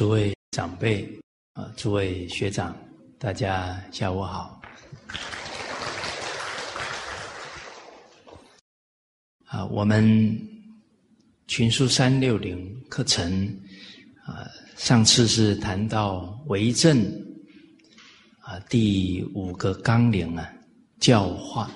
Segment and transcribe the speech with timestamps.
[0.00, 1.06] 诸位长辈
[1.52, 2.74] 啊，诸位学长，
[3.18, 4.58] 大家下午好。
[9.44, 10.40] 啊，我们
[11.48, 13.46] 群书三六零课程
[14.24, 16.98] 啊，上次是谈到为政
[18.40, 20.50] 啊，第五个纲领啊，
[20.98, 21.70] 教化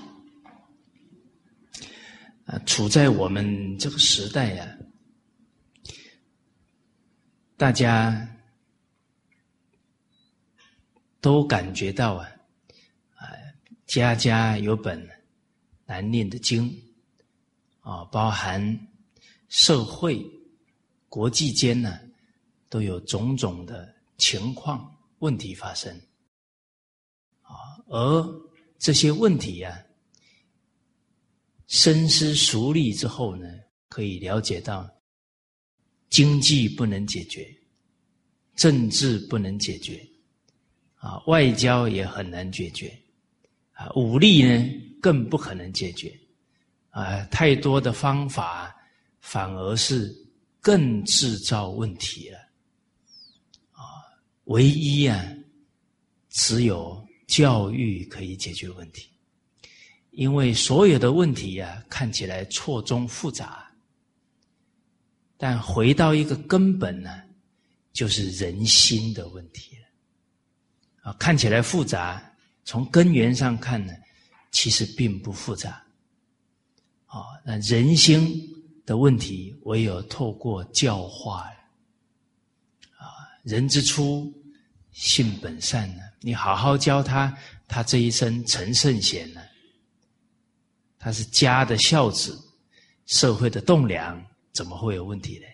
[2.47, 4.74] 啊，处在我们这个时代呀。
[7.57, 8.29] 大家
[11.21, 12.29] 都感觉到啊，
[13.15, 13.29] 啊，
[13.87, 15.09] 家家有本
[15.87, 16.69] 难念的经
[17.81, 18.89] 啊，包含
[19.49, 20.25] 社会、
[21.09, 22.01] 国际间呢，
[22.69, 25.97] 都有种种的情况问题发生
[27.43, 27.55] 啊，
[27.87, 28.43] 而
[28.79, 29.81] 这些问题呀，
[31.69, 33.47] 深思熟虑之后呢，
[33.89, 34.94] 可以了解到。
[36.11, 37.53] 经济不能解决，
[38.55, 40.07] 政治不能解决，
[40.97, 42.97] 啊，外交也很难解决，
[43.73, 44.65] 啊，武力呢
[45.03, 46.17] 更不可能解决，
[46.91, 48.75] 啊，太多的方法
[49.21, 50.15] 反而是
[50.61, 52.39] 更制造问题了，
[53.73, 53.83] 啊，
[54.45, 55.27] 唯一啊，
[56.31, 59.09] 只有教育可以解决问题，
[60.13, 63.69] 因为所有的问题呀看起来错综复杂。
[65.45, 67.23] 但回到一个根本呢，
[67.93, 71.11] 就是人心的问题了。
[71.11, 72.35] 啊，看起来复杂，
[72.65, 73.93] 从根源上看呢，
[74.53, 75.85] 其实并不复杂。
[77.05, 78.43] 啊，那人心
[78.87, 81.41] 的问题，唯有透过教化。
[82.97, 84.33] 啊，人之初，
[84.93, 87.37] 性本善呢，你好好教他，
[87.69, 89.43] 他这一生成圣贤呢，
[90.99, 92.43] 他是家的孝子，
[93.05, 94.27] 社会的栋梁。
[94.55, 95.47] 怎么会有问题呢？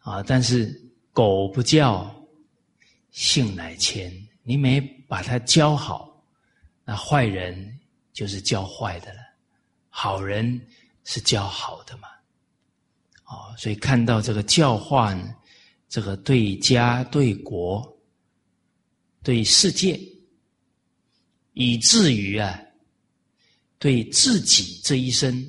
[0.00, 0.20] 啊！
[0.24, 0.76] 但是
[1.12, 2.12] 狗不叫，
[3.12, 4.12] 性乃迁。
[4.42, 6.20] 你没把它教好，
[6.84, 7.78] 那坏人
[8.12, 9.20] 就是教坏的了。
[9.88, 10.60] 好人
[11.04, 12.08] 是教好的嘛？
[13.22, 13.54] 啊！
[13.56, 15.16] 所以看到这个教化，
[15.88, 17.96] 这个对家、对国、
[19.22, 20.00] 对世界，
[21.52, 22.60] 以至于啊，
[23.78, 25.40] 对自己这一生。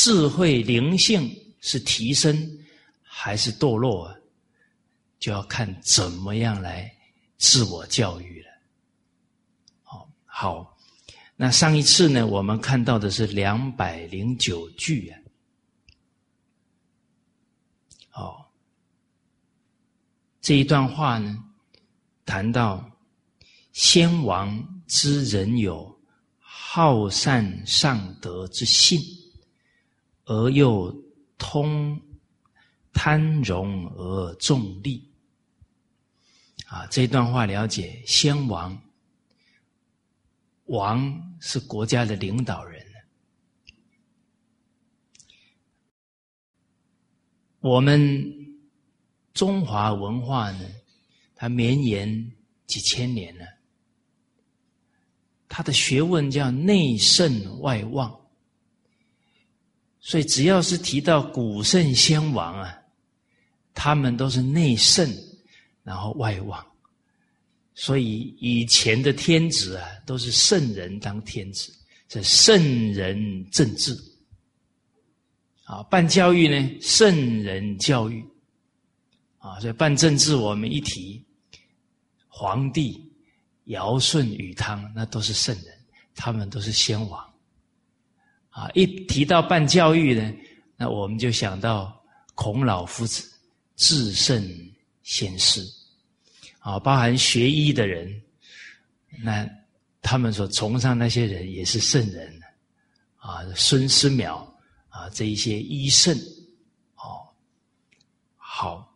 [0.00, 1.28] 智慧灵性
[1.60, 2.38] 是提升
[3.02, 4.14] 还是堕落啊？
[5.18, 6.88] 就要看怎么样来
[7.36, 8.48] 自我教育了。
[9.82, 10.78] 好，好，
[11.34, 15.18] 那上一次呢，我们看到的是两百零九句啊。
[18.08, 18.52] 好，
[20.40, 21.36] 这一段话呢，
[22.24, 22.88] 谈到
[23.72, 26.00] 先王之人有
[26.38, 28.96] 好善上德之性。
[30.30, 30.94] 而又
[31.38, 31.98] 通
[32.92, 35.02] 贪荣而重利，
[36.66, 38.78] 啊，这段话了解先王，
[40.66, 42.84] 王是国家的领导人。
[47.60, 48.22] 我们
[49.32, 50.68] 中华文化呢，
[51.34, 52.32] 它绵延
[52.66, 53.46] 几千年了，
[55.48, 58.27] 它的学问叫内圣外望。
[60.00, 62.78] 所以，只要是提到古圣先王啊，
[63.74, 65.08] 他们都是内圣，
[65.82, 66.64] 然后外王。
[67.74, 71.72] 所以以前的天子啊，都是圣人当天子，
[72.08, 73.96] 是圣人政治。
[75.64, 78.24] 啊，办教育呢，圣人教育。
[79.38, 81.24] 啊，所以办政治，我们一提
[82.26, 83.00] 皇帝
[83.64, 85.78] 尧舜禹汤，那都是圣人，
[86.14, 87.27] 他们都是先王。
[88.58, 90.34] 啊，一提到办教育呢，
[90.76, 91.96] 那我们就想到
[92.34, 93.22] 孔老夫子、
[93.76, 94.44] 至圣
[95.04, 95.64] 先师，
[96.58, 98.20] 啊，包含学医的人，
[99.22, 99.48] 那
[100.02, 102.42] 他们所崇尚那些人也是圣人，
[103.18, 104.44] 啊，孙思邈
[104.88, 106.12] 啊，这一些医圣，
[106.96, 107.30] 哦，
[108.36, 108.92] 好，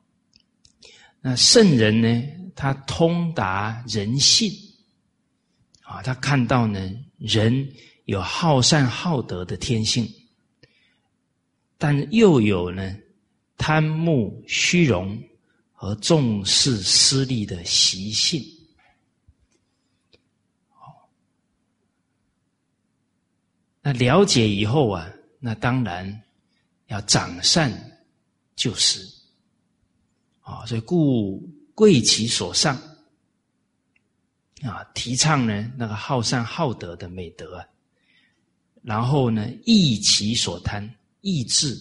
[1.20, 4.52] 那圣人呢，他通达人性，
[5.82, 6.80] 啊，他看到呢
[7.18, 7.72] 人。
[8.04, 10.08] 有好善好德的天性，
[11.78, 12.96] 但又有呢
[13.56, 15.22] 贪慕虚荣
[15.72, 18.42] 和重视私利的习性。
[23.84, 25.10] 那了解以后啊，
[25.40, 26.22] 那当然
[26.86, 27.72] 要长善
[28.54, 29.00] 救施
[30.40, 31.40] 啊，所以故
[31.74, 32.76] 贵其所上
[34.62, 37.66] 啊，提倡呢那个好善好德的美德啊。
[38.82, 41.78] 然后呢，抑其所贪，抑制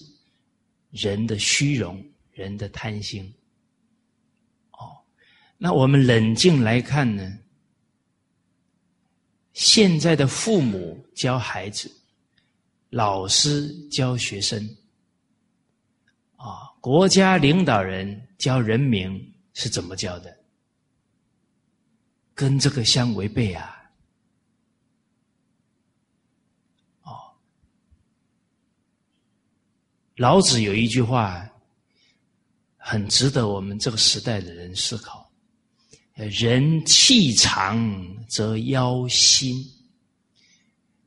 [0.91, 3.33] 人的虚荣、人的贪心，
[4.71, 5.01] 哦
[5.57, 7.39] 那我们冷静来看呢？
[9.53, 11.91] 现在的父母教孩子，
[12.89, 14.63] 老师教学生，
[16.37, 20.37] 啊，国家领导人教人民是怎么教的？
[22.33, 23.91] 跟这个相违背啊！
[27.03, 27.35] 哦，
[30.17, 31.49] 老子有一句话，
[32.77, 35.31] 很值得我们这个时代的人思考。
[36.13, 39.65] 人气长则腰心，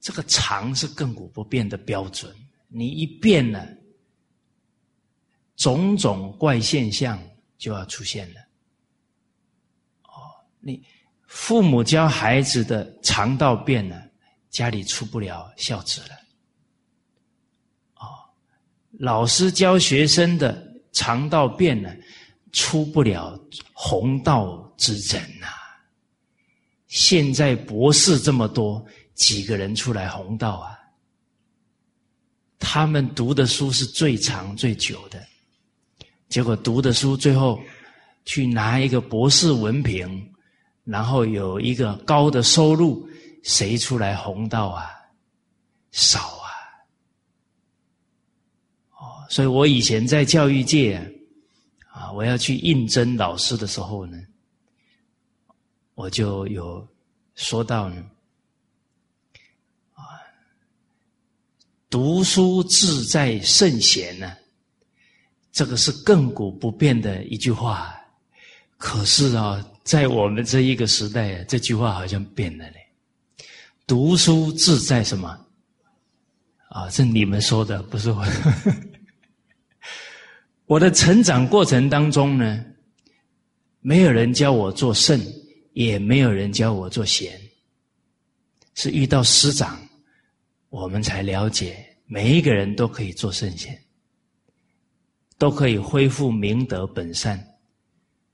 [0.00, 2.34] 这个长是亘古不变的标准。
[2.66, 3.68] 你一变了，
[5.54, 7.22] 种种怪现象
[7.56, 8.40] 就要出现了。
[10.04, 10.82] 哦，你
[11.28, 14.10] 父母教孩子的肠道变了，
[14.50, 16.23] 家里出不了孝子了。
[18.98, 21.94] 老师教学生的肠道变了。
[22.56, 23.36] 出不了
[23.72, 25.48] 弘道之人呐！
[26.86, 30.78] 现在博士这么多，几个人出来弘道啊？
[32.60, 35.20] 他们读的书是最长最久的，
[36.28, 37.60] 结果读的书最后
[38.24, 40.32] 去拿一个博士文凭，
[40.84, 43.04] 然后有一个高的收入，
[43.42, 44.92] 谁出来弘道啊？
[45.90, 46.43] 少！
[49.28, 51.10] 所以我以前在教育界。
[51.94, 54.20] 啊，我要去应征老师的时候呢，
[55.94, 56.84] 我就有
[57.36, 58.04] 说到呢，
[59.92, 60.02] 啊，
[61.88, 64.36] 读书志在圣贤呢，
[65.52, 67.94] 这个是亘古不变的一句话。
[68.76, 72.84] 可是啊，在我们这一个时代，这句话好像变了嘞。
[73.86, 75.28] 读书志在什么？
[76.70, 78.26] 啊，是你们说的，不是我。
[80.66, 82.64] 我的成长过程当中呢，
[83.80, 85.20] 没有人教我做圣，
[85.74, 87.38] 也没有人教我做贤，
[88.74, 89.78] 是遇到师长，
[90.70, 93.78] 我们才了解，每一个人都可以做圣贤，
[95.36, 97.38] 都可以恢复明德本善。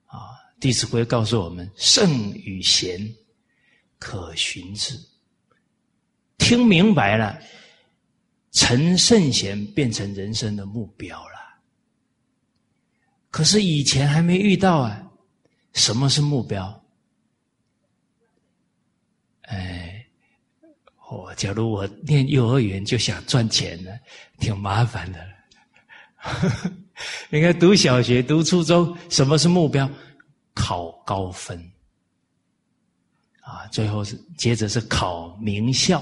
[0.07, 0.19] 啊，
[0.61, 3.13] 《弟子规》告诉我们：圣与贤，
[3.99, 4.95] 可循之。
[6.39, 7.41] 听明白了，
[8.53, 11.40] 成圣贤变成人生的目标了。
[13.31, 15.03] 可是以前还没遇到啊，
[15.73, 16.85] 什么是目标？
[19.43, 20.05] 哎，
[21.11, 23.91] 我假如我念幼儿园就想赚钱呢，
[24.39, 25.27] 挺麻烦的。
[27.31, 29.89] 你看读小学、读初中，什么是目标？
[30.53, 31.59] 考高分
[33.41, 36.01] 啊，最后是接着是考名校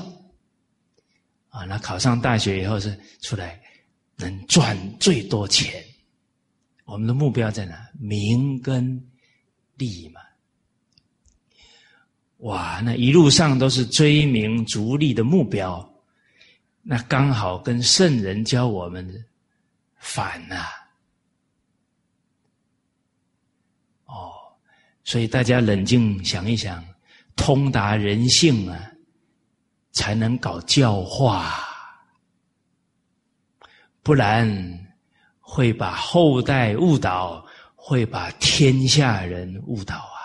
[1.51, 3.61] 啊，那考上大学以后是出来
[4.17, 5.85] 能赚最多钱。
[6.89, 7.87] 我们的目标在哪？
[8.01, 8.99] 名跟
[9.77, 10.23] 利嘛。
[12.39, 15.87] 哇，那一路上都是追名逐利的目标，
[16.81, 19.23] 那刚好跟圣人教我们的
[19.99, 20.65] 反呐。
[24.07, 24.33] 哦，
[25.05, 26.83] 所以大家冷静想一想，
[27.37, 28.91] 通达人性啊，
[29.93, 31.53] 才能搞教化，
[34.03, 34.88] 不然。
[35.51, 37.43] 会把后代误导，
[37.75, 40.21] 会把天下人误导啊！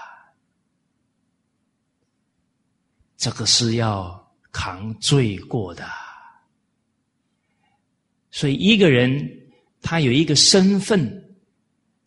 [3.15, 5.87] 这个是要扛罪过的。
[8.31, 9.17] 所以一个人
[9.81, 11.37] 他有一个身份，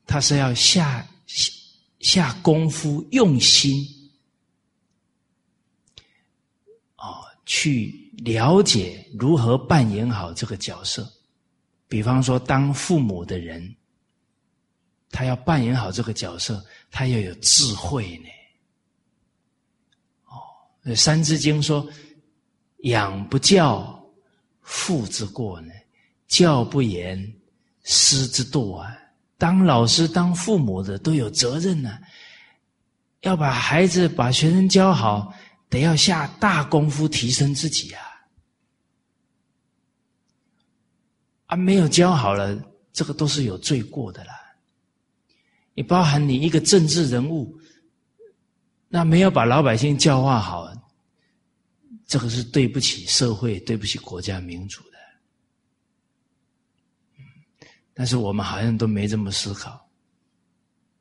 [0.05, 1.51] 他是要下下
[2.01, 3.83] 下功夫、用心，
[6.99, 11.11] 哦，去了解如何扮演好这个角色。
[11.89, 13.75] 比方说，当父母的人，
[15.11, 18.29] 他要扮演好这个角色，他要有智慧呢。
[20.27, 20.35] 哦，
[20.97, 21.89] 《三字经》说
[22.85, 24.05] ：“养不教，
[24.63, 25.73] 父之过呢；
[26.27, 27.33] 教不严，
[27.85, 28.97] 师之惰啊。”
[29.39, 31.99] 当老师、当父母的都有责任呢，
[33.21, 35.33] 要把孩子、把学生教好，
[35.69, 38.03] 得要下大功夫提升自己啊。
[41.47, 42.61] 啊，没有教好了，
[42.93, 44.35] 这个都是有罪过的啦。
[45.75, 47.57] 你包含你一个政治人物，
[48.89, 50.69] 那没有把老百姓教化好，
[52.07, 54.99] 这个是对不起社会、对不起国家民主的。
[57.95, 59.89] 但是我们好像都没这么思考。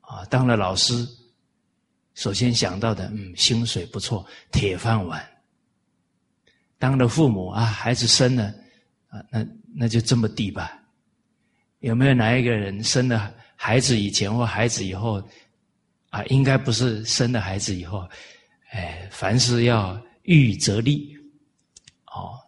[0.02, 1.04] 啊，当了老师，
[2.14, 5.28] 首先想到的，嗯，薪水不错，铁饭碗。
[6.78, 8.54] 当了父母啊，孩子生了，
[9.08, 9.44] 啊，那。
[9.78, 10.80] 那就这么地吧，
[11.80, 15.22] 有没有哪一个人生了孩子以前或孩子以后，
[16.08, 18.08] 啊，应该不是生了孩子以后，
[18.70, 21.14] 哎，凡事要预则立。
[22.06, 22.40] 哦，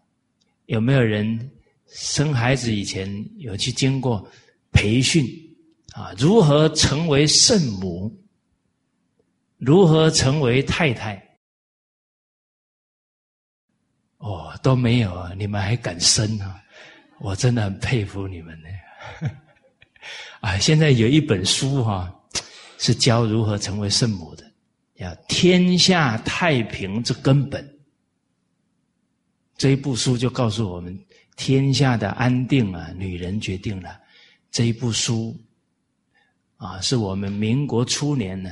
[0.64, 1.50] 有没有人
[1.86, 3.06] 生孩子以前
[3.36, 4.26] 有去经过
[4.72, 5.26] 培训
[5.92, 6.14] 啊？
[6.16, 8.10] 如何成为圣母？
[9.58, 11.22] 如何成为太太？
[14.16, 15.34] 哦，都没有啊！
[15.36, 16.64] 你们还敢生啊？
[17.20, 19.30] 我真的很佩服你们呢。
[20.40, 22.14] 啊，现在有一本书哈。
[22.80, 24.44] 是教如何成为圣母的，
[24.98, 27.68] 要天下太平之根本。
[29.56, 30.96] 这一部书就告诉我们，
[31.34, 33.98] 天下的安定啊，女人决定了。
[34.52, 35.36] 这一部书
[36.56, 38.48] 啊，是我们民国初年呢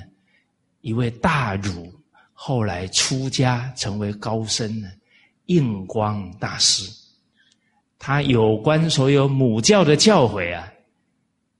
[0.80, 1.94] 一位大儒，
[2.32, 4.90] 后来出家成为高僧呢，
[5.44, 6.82] 印光大师。
[8.06, 10.72] 他有关所有母教的教诲啊，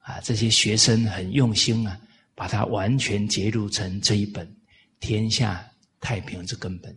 [0.03, 1.99] 啊，这些学生很用心啊。
[2.37, 4.47] 把它完全揭录成这一本
[5.01, 5.67] 《天下
[6.01, 6.93] 太平之根本》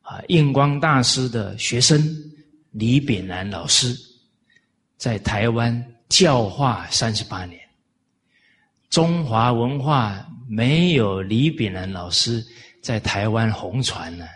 [0.00, 0.20] 啊！
[0.28, 2.02] 印光大师的学生
[2.70, 3.94] 李炳南老师
[4.96, 7.60] 在台湾教化三十八年，
[8.88, 12.42] 中华文化没有李炳南老师
[12.82, 14.26] 在台湾红传呢，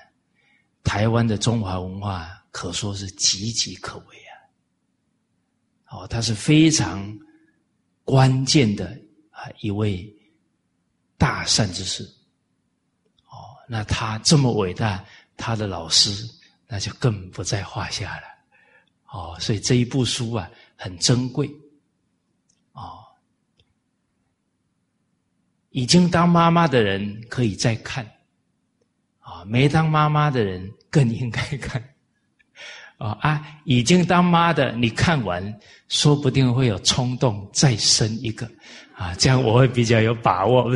[0.84, 4.32] 台湾的中华文化可说是岌岌可危啊！
[5.88, 7.18] 哦，他是非常。
[8.04, 10.12] 关键的啊一位
[11.16, 12.02] 大善之士，
[13.26, 15.02] 哦，那他这么伟大，
[15.36, 16.28] 他的老师
[16.66, 18.26] 那就更不在话下了，
[19.06, 21.48] 哦，所以这一部书啊很珍贵，
[22.72, 23.04] 哦，
[25.70, 28.04] 已经当妈妈的人可以再看，
[29.20, 31.91] 啊，没当妈妈的人更应该看。
[33.02, 33.60] 啊啊！
[33.64, 35.42] 已经当妈的，你看完，
[35.88, 38.48] 说不定会有冲动再生一个，
[38.94, 40.70] 啊，这样我会比较有把握。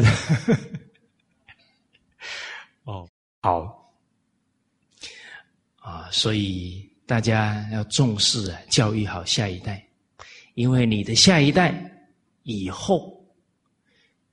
[2.83, 3.09] 哦，
[3.40, 3.92] 好，
[5.78, 9.87] 啊，所以大家要重视啊，教育好下一代，
[10.54, 11.80] 因为你的下一代
[12.42, 13.25] 以后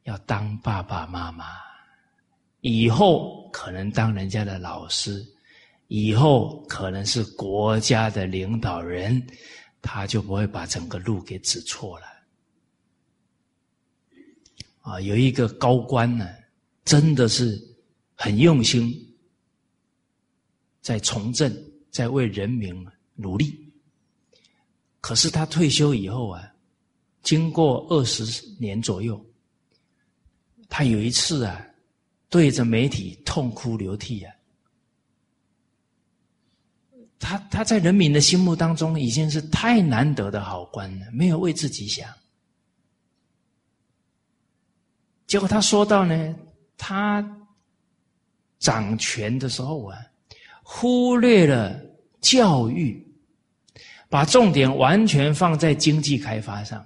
[0.05, 1.45] 要当爸爸妈妈，
[2.61, 5.23] 以后可能当人家的老师。
[5.95, 9.23] 以后可能是国家的领导人，
[9.79, 12.05] 他就不会把整个路给指错了。
[14.81, 16.27] 啊，有一个高官呢，
[16.83, 17.61] 真的是
[18.15, 18.91] 很用心，
[20.81, 21.55] 在从政，
[21.91, 22.75] 在为人民
[23.13, 23.71] 努力。
[24.99, 26.51] 可是他退休以后啊，
[27.21, 28.25] 经过二十
[28.57, 29.23] 年左右，
[30.67, 31.63] 他有一次啊，
[32.29, 34.33] 对着媒体痛哭流涕啊。
[37.23, 42.05] 他他在人民的心目当中已经是太难得的好官了，没有为自己想。
[45.25, 46.35] 结果他说到呢，
[46.77, 47.25] 他
[48.59, 49.97] 掌权的时候啊，
[50.63, 51.79] 忽略了
[52.19, 53.01] 教育，
[54.09, 56.85] 把重点完全放在经济开发上。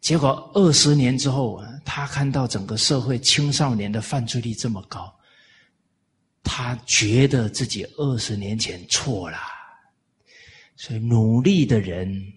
[0.00, 5.14] 结果二十年之后啊，他看到整个社会青少年的犯罪率这么高。
[6.42, 9.38] 他觉得自己二十年前错了，
[10.76, 12.32] 所以努力的人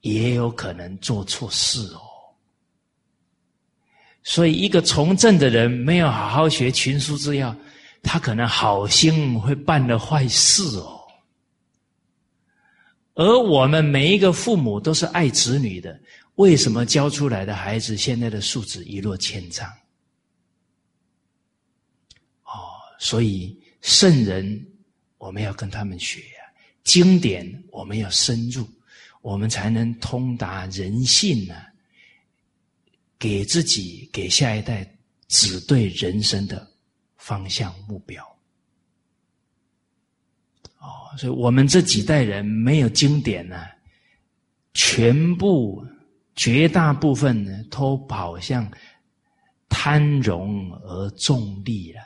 [0.00, 2.00] 也有可能做错事哦。
[4.22, 7.54] 所以一个从政的人没有好好学群书之要，
[8.02, 11.00] 他可能好心会办了坏事哦。
[13.14, 16.00] 而我们每一个父母都是爱子女的，
[16.36, 19.70] 为什么教出来的孩子现在的素质一落千丈？
[23.04, 24.66] 所以圣人，
[25.18, 26.40] 我们要跟他们学呀；
[26.84, 28.66] 经典我们要深入，
[29.20, 31.54] 我们才能通达人性呢。
[33.18, 34.90] 给自己、给下一代
[35.28, 36.66] 指对人生的
[37.18, 38.24] 方向目标。
[40.78, 43.66] 哦，所以我们这几代人没有经典呢，
[44.72, 45.86] 全部
[46.34, 48.66] 绝大部分呢都跑向
[49.68, 52.00] 贪荣而重利了。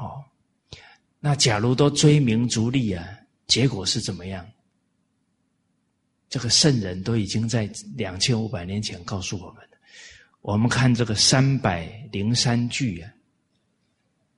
[0.00, 0.24] 哦，
[1.20, 3.06] 那假如都追名逐利啊，
[3.46, 4.48] 结果是怎么样？
[6.28, 9.68] 这个圣人都已经在两千五百年前告诉我们
[10.42, 13.10] 我们看这个三百零三句啊，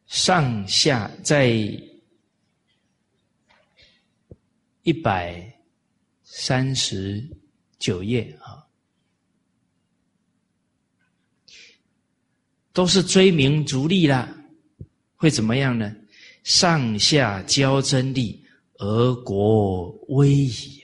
[0.06, 1.48] 上下在
[4.82, 5.52] 一百
[6.22, 7.28] 三十
[7.78, 8.64] 九页啊，
[12.72, 14.34] 都是追名逐利啦。
[15.16, 15.94] 会怎么样呢？
[16.42, 18.42] 上下交争利，
[18.78, 20.82] 而国危矣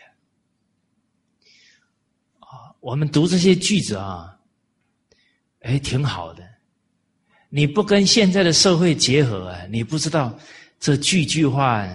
[2.40, 2.74] 啊！
[2.80, 4.36] 我们读这些句子啊，
[5.60, 6.44] 哎，挺好的。
[7.48, 10.38] 你不跟现在的社会结合啊，你不知道
[10.78, 11.88] 这句句话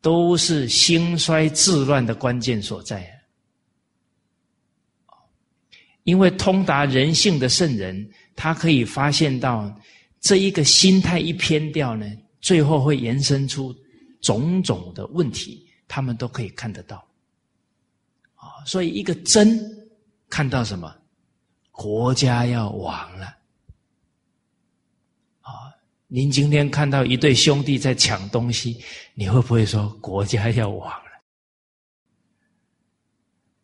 [0.00, 3.12] 都是兴衰治乱的关键所在。
[6.04, 9.74] 因为通达人性的圣人，他可以发现到
[10.20, 12.06] 这一个心态一偏掉呢，
[12.46, 13.74] 最后会延伸出
[14.20, 17.04] 种种的问题，他们都可以看得到。
[18.36, 19.58] 啊，所以一个真
[20.30, 20.96] 看到什么，
[21.72, 23.26] 国家要亡了。
[25.40, 25.74] 啊，
[26.06, 28.80] 您今天看到一对兄弟在抢东西，
[29.14, 31.10] 你会不会说国家要亡了？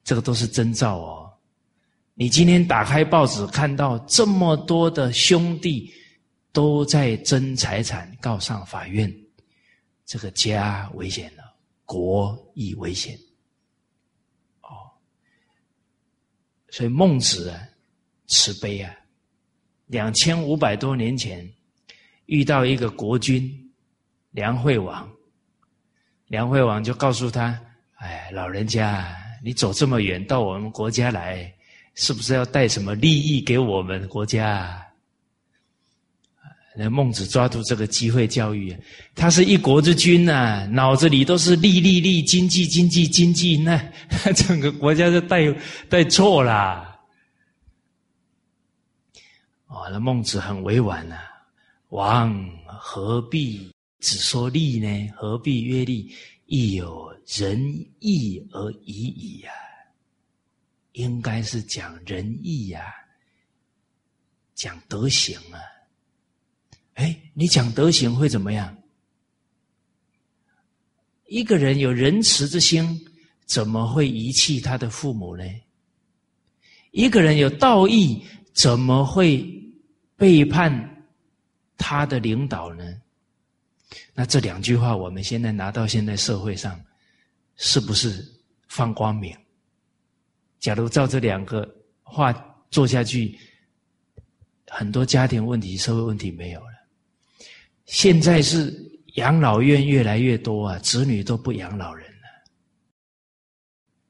[0.03, 1.33] 这个都是征兆哦。
[2.15, 5.89] 你今天打开报纸，看到这么多的兄弟
[6.53, 9.13] 都在争财产，告上法院，
[10.05, 11.43] 这个家危险了，
[11.85, 13.19] 国亦危险。
[14.61, 14.91] 哦，
[16.69, 17.61] 所以孟子啊，
[18.27, 18.95] 慈悲啊，
[19.87, 21.51] 两千五百多年前
[22.27, 23.51] 遇到一个国君
[24.31, 25.11] 梁惠王，
[26.27, 27.59] 梁惠王就告诉他
[27.97, 31.53] ：“哎，老人家，你走这么远到我们国家来。”
[31.95, 34.83] 是不是要带什么利益给我们国家？
[36.75, 38.75] 那孟子抓住这个机会教育，
[39.15, 43.79] 他是一国之君呐，脑子里都是利利利，经济经济经济，那
[44.33, 45.53] 整个国家就带
[45.89, 46.99] 带错了。
[49.67, 51.17] 哦，那孟子很委婉呐，
[51.91, 55.11] 王何必只说利呢？
[55.15, 56.11] 何必曰利？
[56.47, 57.63] 亦有仁
[58.01, 59.51] 义而已矣呀。
[60.93, 62.83] 应该是讲仁义呀，
[64.55, 65.61] 讲德行啊。
[66.95, 68.77] 哎，你讲德行会怎么样？
[71.27, 73.03] 一个人有仁慈之心，
[73.47, 75.45] 怎么会遗弃他的父母呢？
[76.91, 79.43] 一个人有道义，怎么会
[80.17, 81.07] 背叛
[81.79, 82.85] 他的领导呢？
[84.15, 86.79] 那这两句话，我们现在拿到现在社会上，
[87.57, 88.23] 是不是
[88.69, 89.35] 放光明？
[90.61, 91.67] 假如照这两个
[92.03, 92.31] 话
[92.71, 93.39] 做下去，
[94.69, 96.72] 很多家庭问题、社会问题没有了。
[97.93, 98.75] 现在是
[99.17, 102.27] 养老院越来越多啊，子女都不养老人了，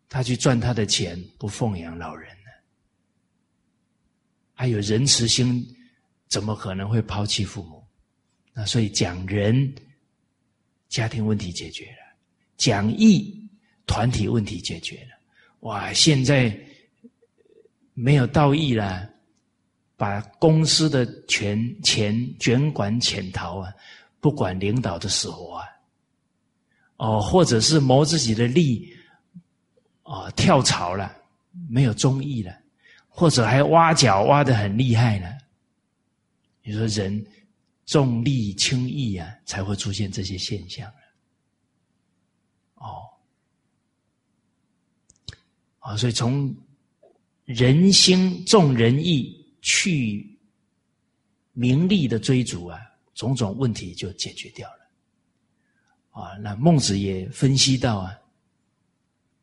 [0.09, 2.63] 他去赚他的钱，不奉养老人了。
[4.55, 5.67] 还有仁慈心，
[6.29, 7.85] 怎么可能会抛弃父母？
[8.53, 9.75] 那所以讲仁，
[10.89, 12.17] 家庭问题解决了；
[12.57, 13.51] 讲义，
[13.85, 15.19] 团体问题解决了。
[15.63, 15.93] 哇！
[15.93, 16.57] 现在
[17.95, 19.12] 没有道义了，
[20.03, 23.73] 把公司的权钱卷管潜逃啊，
[24.19, 25.69] 不管领导的死活啊，
[26.97, 28.93] 哦，或者是谋自己的利，
[30.03, 31.17] 哦，跳槽了，
[31.69, 32.53] 没有忠义了，
[33.07, 35.39] 或者还挖角挖的很厉害了。
[36.65, 37.25] 你说人
[37.87, 40.91] 重利轻义啊，才会出现这些现象
[42.75, 43.07] 哦。
[45.79, 46.53] 啊，所以从
[47.45, 50.39] 人心重仁义去
[51.53, 52.79] 名利的追逐啊，
[53.15, 56.21] 种种问题就解决掉了。
[56.21, 58.15] 啊，那孟子也分析到啊，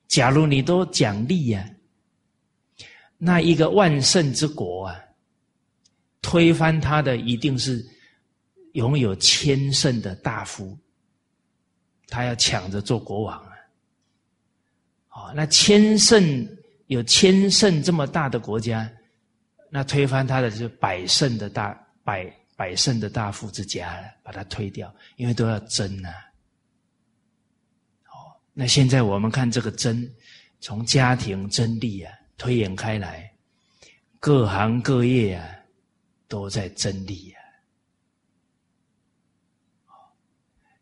[0.07, 1.67] 假如你都讲利呀，
[3.17, 4.95] 那一个万圣之国啊，
[6.21, 7.83] 推翻他的一定是
[8.73, 10.77] 拥有千圣的大夫，
[12.07, 13.43] 他要抢着做国王。
[15.35, 16.47] 那千圣
[16.87, 18.89] 有千圣这么大的国家，
[19.69, 26.09] 那推翻他的就是百胜的大百百胜的大富之家，把它推掉，因为都要争呐。
[28.07, 30.09] 哦，那现在我们看这个争，
[30.59, 33.31] 从家庭争利啊，推演开来，
[34.19, 35.47] 各行各业啊，
[36.27, 37.37] 都在争利啊。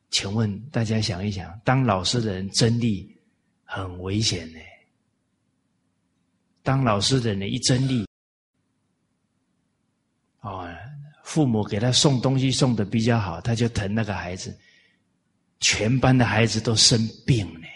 [0.10, 3.14] 请问大家想一想，当老师的人争利？
[3.70, 4.60] 很危险呢。
[6.64, 8.08] 当老师的人一争利，
[10.40, 10.66] 哦，
[11.28, 14.58] 父母给他送东西送的比较好，他就疼那个孩子。
[15.60, 17.68] 全班的孩子都生病呢，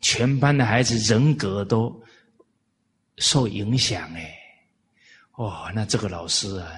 [0.00, 2.02] 全班的孩子人格都
[3.18, 4.34] 受影响哎。
[5.32, 6.72] 哦，那这个老师啊，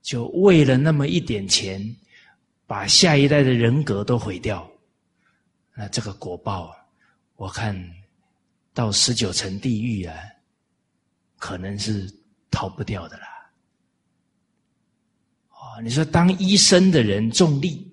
[0.00, 1.78] 就为了那么一点钱，
[2.66, 4.66] 把下一代的人格都毁掉。
[5.74, 6.74] 那这个果报，
[7.36, 7.78] 我看
[8.72, 10.16] 到十九层地狱啊，
[11.36, 12.10] 可能是
[12.50, 13.33] 逃不掉的啦。
[15.82, 17.92] 你说当医生的人重利，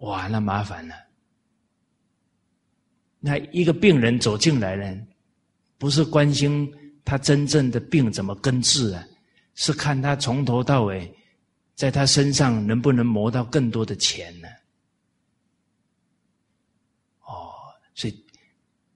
[0.00, 0.94] 哇，那麻烦了。
[3.18, 5.06] 那一个病人走进来呢，
[5.78, 6.72] 不是关心
[7.04, 9.04] 他真正的病怎么根治啊，
[9.54, 11.12] 是看他从头到尾，
[11.74, 14.48] 在他身上能不能磨到更多的钱呢？
[17.24, 17.52] 哦，
[17.94, 18.24] 所以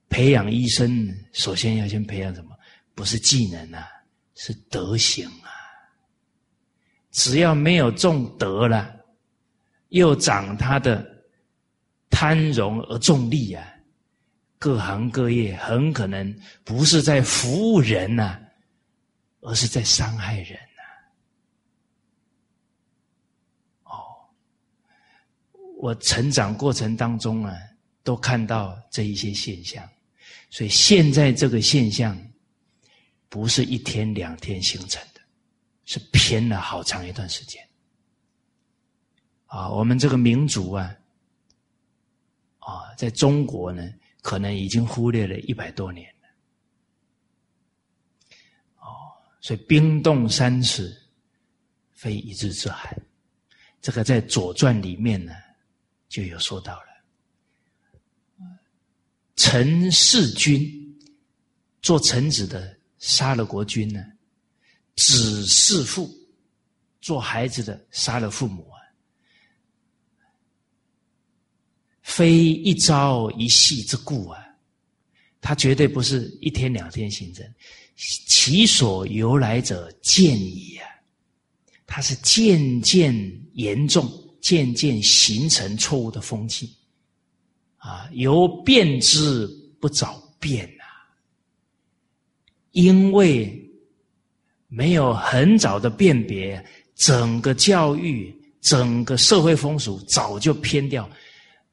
[0.09, 2.57] 培养医生，首先要先培养什么？
[2.95, 3.87] 不是技能啊，
[4.35, 5.31] 是德行。
[7.15, 8.93] 只要没有种德了，
[9.91, 11.09] 又长他的
[12.11, 13.65] 贪荣而重利啊。
[14.59, 18.41] 各行各业很可能不是在服务人呐，
[19.43, 20.83] 而是在伤害人呐。
[23.85, 23.93] 哦，
[25.79, 27.55] 我成长过程当中啊，
[28.03, 29.89] 都看到这一些现象，
[30.51, 32.19] 所以现在这个现象
[33.29, 35.01] 不是一天两天形成，
[35.85, 37.67] 是偏了好长一段时间。
[39.47, 40.95] 啊，我们这个民族啊，
[42.59, 43.93] 啊，在中国呢。
[44.25, 46.29] 可能已经忽略了一百多年了，
[48.77, 48.89] 哦，
[49.39, 50.99] 所以冰冻三尺，
[51.93, 52.99] 非一日之寒。
[53.83, 55.35] 这个在《左传》里面呢
[56.09, 56.87] 就有说到了。
[59.37, 60.99] 臣弑君，
[61.83, 64.01] 做臣子的杀了国君呢；
[64.97, 66.11] 子弑父，
[67.01, 68.79] 做孩子的杀了父母啊。
[72.03, 74.39] 非一朝一夕之故啊，
[75.41, 77.45] 它绝对不是一天两天形成，
[77.97, 80.87] 其所由来者渐矣啊，
[81.87, 83.13] 它是渐渐
[83.55, 84.09] 严重、
[84.41, 86.77] 渐渐形成错误的风气
[87.79, 89.47] 啊，由变之
[89.81, 90.85] 不早变呐，
[92.73, 93.64] 因为
[94.69, 101.09] 没有很早的辨别，整个教育、整个社会风俗早就偏掉。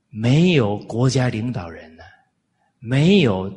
[0.10, 2.04] 没有国家领导人呢，
[2.80, 3.50] 没有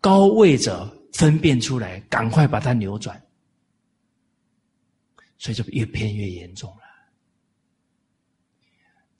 [0.00, 3.22] 高位者分辨出来，赶快把它扭转，
[5.38, 6.82] 所以就越偏越严重了。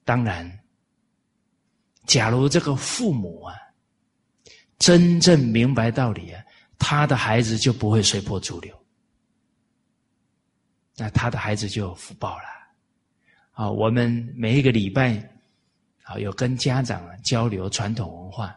[0.03, 0.59] 当然，
[2.05, 3.55] 假如这个父母啊，
[4.77, 6.43] 真正明白道理啊，
[6.77, 8.84] 他的孩子就不会随波逐流，
[10.95, 12.43] 那他的孩子就有福报了。
[13.51, 15.31] 啊，我们每一个礼拜。
[16.07, 18.55] 啊，有跟家长交流传统文化，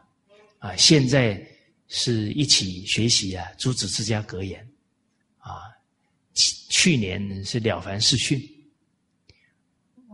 [0.59, 1.42] 啊，现在
[1.87, 4.62] 是一起学习啊《朱子治家格言》，
[5.51, 5.62] 啊，
[6.35, 8.38] 去去年是《了凡四训》，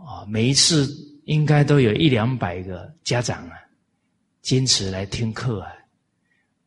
[0.01, 0.87] 啊，每一次
[1.25, 3.59] 应该都有一两百个家长啊，
[4.41, 5.73] 坚持来听课啊，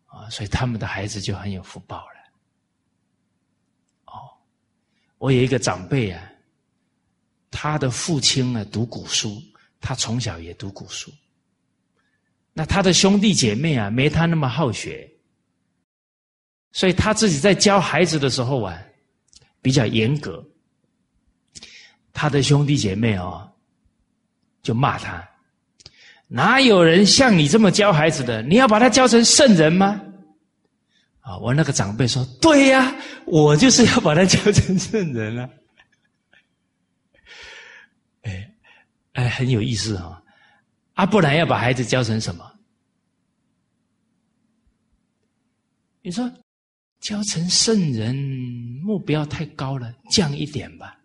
[0.07, 2.19] 啊，所以他们的孩子就很有福报了。
[4.07, 4.35] 哦，
[5.17, 6.23] 我有一个长辈啊，
[7.51, 9.41] 他的父亲呢读古书。
[9.79, 11.13] 他从小也读古书，
[12.51, 15.07] 那他的兄弟姐妹啊，没他那么好学，
[16.71, 18.81] 所以他自己在教孩子的时候啊，
[19.61, 20.43] 比较严格。
[22.11, 23.47] 他的兄弟姐妹哦，
[24.63, 25.25] 就骂他：
[26.27, 28.41] 哪有人像你这么教孩子的？
[28.41, 30.01] 你要把他教成圣人吗？
[31.27, 35.49] 啊，我那个长辈说：对呀，我就是要把他教成圣人啊。
[38.23, 38.49] 哎
[39.11, 40.23] 哎，很有意思哈！
[40.93, 42.49] 啊，不然要把孩子教成什么？
[46.01, 46.31] 你说
[47.01, 48.15] 教成圣人，
[48.81, 50.97] 目标太高了，降一点吧。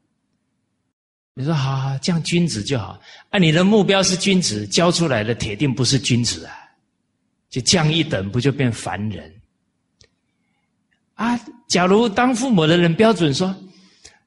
[1.35, 3.01] 你说好好降君子就好。
[3.31, 6.55] 啊，你的目标是君子，教出来的铁定不是君子啊！
[7.51, 9.42] 就降一等，不就变凡人？
[11.23, 13.55] 啊，假如当父母的人标准说，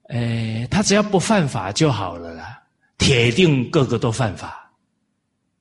[0.08, 2.64] 哎，他只要不犯法就好了啦。
[2.98, 4.72] 铁定个个都犯法，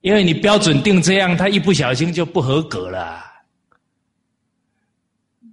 [0.00, 3.20] 因为你标准定这样，他一不小心就不合格了。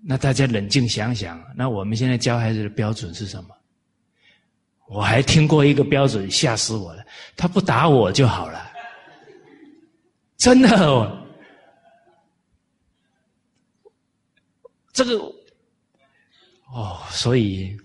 [0.03, 3.49] 那大家冷静想想，那我们现在教孩子的标准是什么？
[4.87, 7.03] 我还听过一个标准，吓死我了！
[7.35, 8.71] 他不打我就好了，
[10.37, 11.17] 真的哦。
[14.93, 15.17] 这个
[16.73, 17.77] 哦，所以。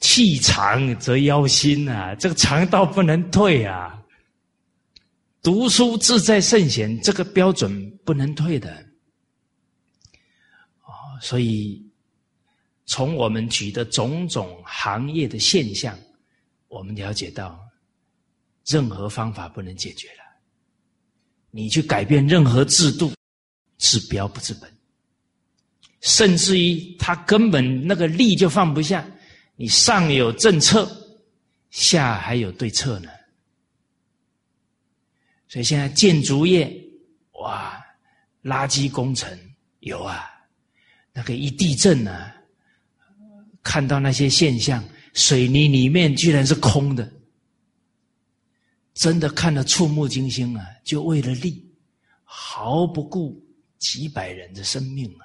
[0.00, 4.00] 气长则腰心啊，这个肠道不能退啊。
[5.42, 8.70] 读书志在圣贤，这个标准不能退的。
[10.82, 10.92] 哦，
[11.22, 11.90] 所以
[12.84, 15.98] 从我们举的种种行业的现象，
[16.68, 17.58] 我们了解到，
[18.66, 20.22] 任何方法不能解决了。
[21.50, 23.10] 你去改变任何制度，
[23.78, 24.70] 治标不治本，
[26.04, 29.04] 甚至于他根本那个力就放不下。
[29.56, 30.86] 你上有政策，
[31.70, 33.08] 下还有对策呢。
[35.48, 36.70] 所以现在建筑业，
[37.40, 37.82] 哇，
[38.42, 39.38] 垃圾工程
[39.80, 40.28] 有啊，
[41.12, 42.36] 那个一地震啊，
[43.62, 47.10] 看到那些现象，水泥里面居然是空的，
[48.92, 50.66] 真的看得触目惊心啊！
[50.84, 51.64] 就为了利，
[52.24, 53.42] 毫不顾
[53.78, 55.23] 几百人的生命啊！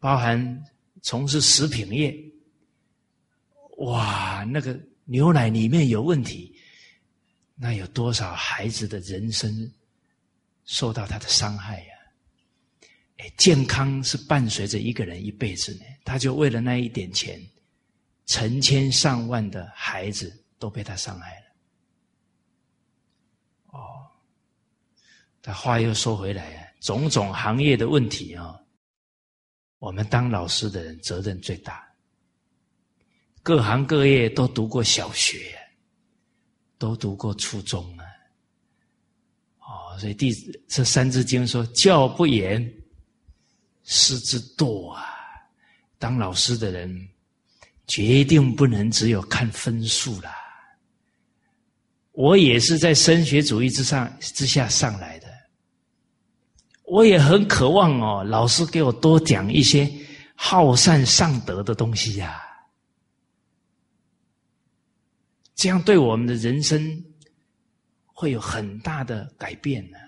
[0.00, 0.64] 包含
[1.02, 2.16] 从事食品业，
[3.78, 6.54] 哇，那个牛奶里面有问题，
[7.56, 9.72] 那有多少孩子的人生
[10.64, 11.94] 受到他的伤害呀？
[13.18, 17.40] 哎，健康是伴随着一个人一辈子呢，他就为了那一点钱，
[18.26, 21.46] 成千上万的孩子都被他伤害了。
[23.78, 24.06] 哦，
[25.40, 28.57] 但话又说回来啊，种种行业的问题啊。
[29.78, 31.86] 我们当老师的人责任最大，
[33.42, 35.56] 各行各业都读过小学，
[36.78, 38.04] 都读过初中啊，
[39.60, 40.32] 哦，所以第
[40.66, 42.60] 这《三字经》说：“教不严，
[43.84, 45.04] 师之惰啊。”
[45.98, 47.08] 当老师的人，
[47.86, 50.34] 决定不能只有看分数啦。
[52.12, 55.27] 我也是在升学主义之上之下上来的。
[56.90, 59.90] 我也很渴望哦，老师给我多讲一些
[60.34, 62.40] 好善善德的东西呀，
[65.54, 67.04] 这样对我们的人生
[68.06, 69.98] 会有很大的改变呢。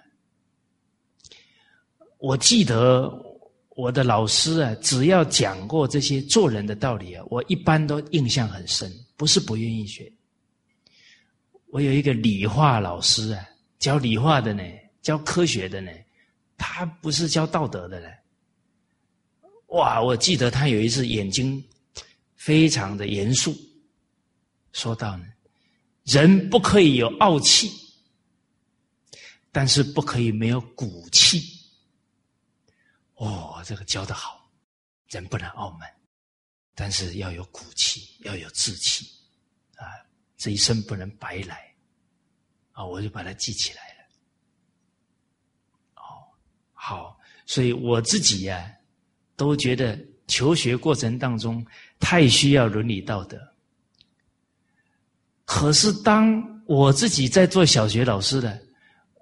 [2.16, 3.12] 我记得
[3.76, 10.10] 我的老师啊，只要讲过这些做人的道理啊，我一般都印象很深，不是不愿意学。
[11.66, 13.44] 我有一个理化老师啊，
[13.78, 14.62] 教理化的呢，
[15.02, 15.90] 教科学的呢。
[16.62, 18.18] 他不是教道德的嘞，
[19.68, 20.00] 哇！
[20.02, 21.66] 我记得他有一次眼睛
[22.36, 23.56] 非常的严肃，
[24.72, 25.24] 说到呢，
[26.04, 27.72] 人不可以有傲气，
[29.50, 31.42] 但是不可以没有骨气。
[33.14, 34.46] 哦，这个教的好，
[35.08, 35.90] 人不能傲慢，
[36.74, 39.06] 但是要有骨气，要有志气，
[39.76, 39.86] 啊，
[40.36, 41.74] 这一生不能白来，
[42.72, 43.99] 啊，我就把它记起来了。
[46.82, 47.14] 好，
[47.44, 48.64] 所以我自己呀，
[49.36, 51.62] 都觉得求学过程当中
[51.98, 53.38] 太需要伦理道德。
[55.44, 58.58] 可是当我自己在做小学老师的，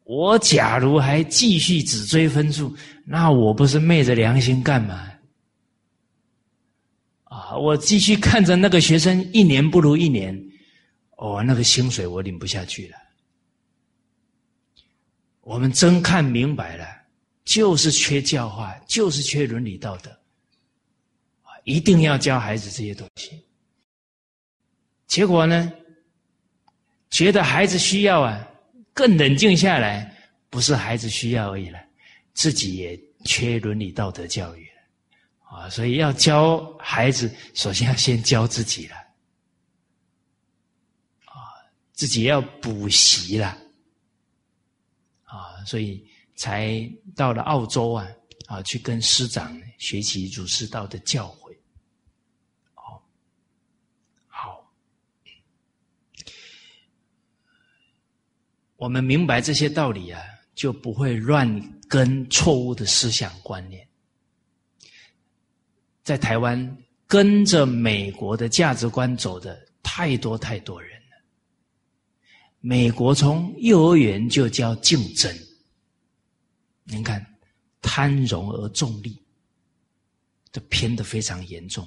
[0.05, 2.73] 我假如还继续只追分数，
[3.05, 5.11] 那我不是昧着良心干嘛？
[7.25, 10.33] 啊，我继续看着那个学生一年不如一年，
[11.16, 12.97] 哦，那个薪水我领不下去了。
[15.40, 16.98] 我们真看明白了。
[17.49, 20.15] 就是缺教化，就是缺伦理道德，
[21.65, 23.43] 一定要教孩子这些东西。
[25.07, 25.73] 结果呢，
[27.09, 28.47] 觉得孩子需要啊，
[28.93, 30.15] 更冷静下来，
[30.51, 31.83] 不是孩子需要而已了，
[32.35, 38.97] 自己也缺伦理道德教育了，啊，所以要教孩子，首先要先教自己了，
[41.25, 43.57] 啊，自己要补习了，
[45.25, 46.07] 啊，所以。
[46.38, 48.07] 才到了澳洲啊
[48.46, 51.53] 啊，去跟师长学习儒释道的教诲。
[52.77, 53.03] 哦，
[54.29, 54.72] 好，
[58.77, 60.22] 我们明白这些道理啊，
[60.55, 63.85] 就不会乱跟错误的思想观念。
[66.05, 71.16] 在台湾跟着美国的价值观走的太多太多人了。
[72.61, 75.37] 美国从幼儿园就教竞争。
[76.90, 77.24] 您看，
[77.83, 79.22] 贪荣而重利，
[80.51, 81.87] 这偏的非常严重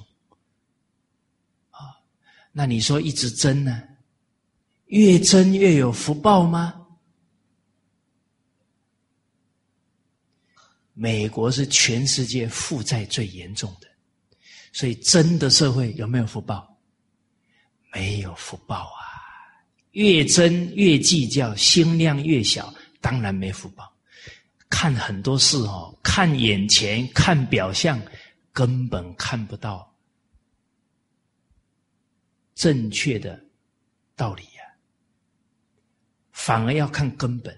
[1.70, 1.98] 啊！
[2.52, 3.82] 那你说一直争呢？
[4.86, 6.78] 越争越有福报吗？
[10.94, 13.88] 美国是全世界负债最严重的，
[14.72, 16.78] 所以真的社会有没有福报？
[17.92, 19.02] 没有福报啊！
[19.92, 23.91] 越争越计较，心量越小，当然没福报。
[24.74, 28.00] 看很多事哦，看眼前，看表象，
[28.54, 29.94] 根本看不到
[32.54, 33.38] 正确的
[34.16, 34.62] 道理呀。
[36.32, 37.54] 反而要看根本。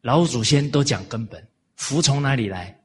[0.00, 2.76] 老祖先都讲根本，福从哪里来？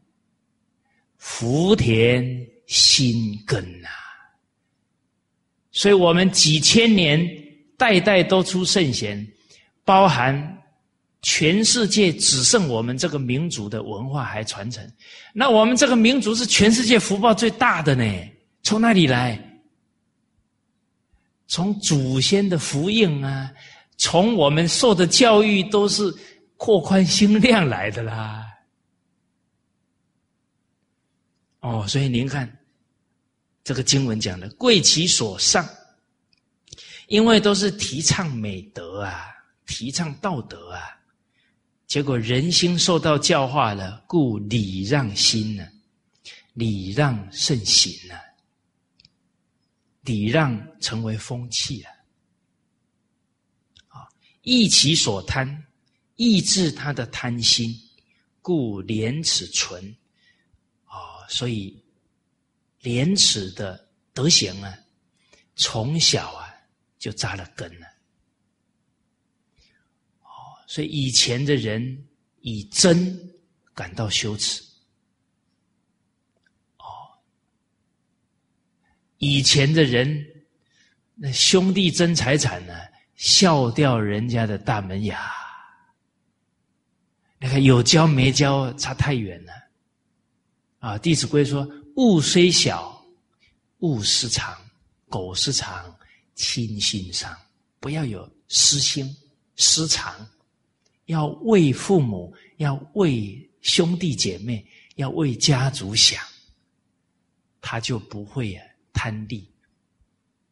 [1.17, 2.23] 福田
[2.67, 3.89] 心根呐。
[5.71, 7.19] 所以我们几千年
[7.75, 9.27] 代代都出圣贤，
[9.83, 10.56] 包含。
[11.29, 14.89] 全世界只剩我们这个民族的文化还传承，
[15.33, 18.05] 那我们这个民族是全世界福报最大的呢？
[18.63, 19.37] 从哪里来？
[21.45, 23.51] 从祖先的福荫啊，
[23.97, 26.15] 从我们受的教育都是
[26.55, 28.45] 扩宽心量来的啦。
[31.59, 32.49] 哦，所以您看
[33.65, 35.67] 这个经文讲的“贵其所上”，
[37.07, 39.25] 因为都是提倡美德啊，
[39.65, 40.96] 提倡道德啊，
[41.87, 45.65] 结果人心受到教化了，故礼让心呢，
[46.53, 48.15] 礼让盛行呢，
[50.01, 51.89] 礼让成为风气了。
[54.41, 55.65] 抑其所贪，
[56.15, 57.73] 抑制他的贪心，
[58.41, 59.83] 故廉耻存。
[60.85, 61.81] 啊，所以
[62.81, 64.77] 廉耻的德行啊，
[65.55, 66.53] 从小啊
[66.99, 67.87] 就扎了根了。
[70.67, 72.05] 所以以前的人
[72.41, 73.19] 以真
[73.73, 74.61] 感到羞耻。
[76.77, 76.85] 哦，
[79.17, 80.23] 以前的人
[81.15, 82.73] 那兄弟争财产呢？
[83.15, 85.33] 笑掉人家的大门牙，
[87.39, 89.51] 你看有交没交差太远了。
[90.77, 93.03] 啊，《弟子规》说：“物虽小，
[93.79, 94.53] 勿私藏；
[95.09, 95.97] 苟私藏，
[96.35, 97.35] 亲心伤。”
[97.81, 99.17] 不要有私心、
[99.55, 100.13] 私藏，
[101.07, 104.65] 要为父母，要为兄弟姐妹，
[104.95, 106.23] 要为家族想，
[107.59, 108.57] 他就不会
[108.93, 109.49] 贪利。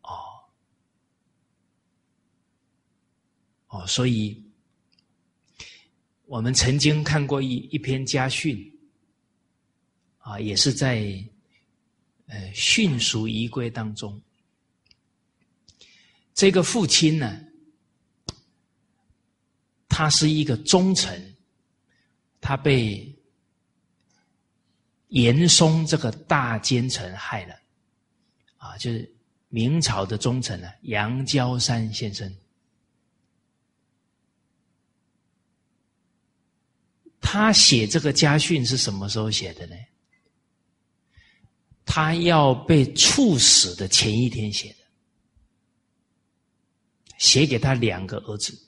[0.01, 0.09] 哦，
[3.67, 4.43] 哦所以
[6.25, 8.71] 我们曾经看过一一篇家训，
[10.17, 11.23] 啊，也是在
[12.27, 14.19] 呃训俗仪规当中，
[16.33, 17.45] 这个父亲呢，
[19.97, 21.33] 他是一个忠臣，
[22.41, 23.17] 他被
[25.07, 27.55] 严嵩这个大奸臣害了，
[28.57, 29.09] 啊，就是
[29.47, 32.29] 明朝的忠臣呢，杨娇山先生。
[37.21, 39.77] 他写这个家训是什么时候写的呢？
[41.85, 44.79] 他要被处死的前一天写的，
[47.17, 48.61] 写给他两个儿子。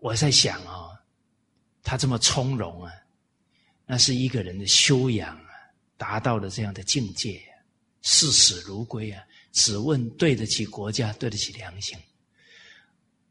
[0.00, 0.90] 我在想啊，
[1.82, 2.92] 他这么从容啊，
[3.86, 5.50] 那是一个人的修养啊，
[5.96, 7.42] 达到了这样的境界，
[8.02, 11.98] 视死如归啊，只问对得起国家，对得起良心。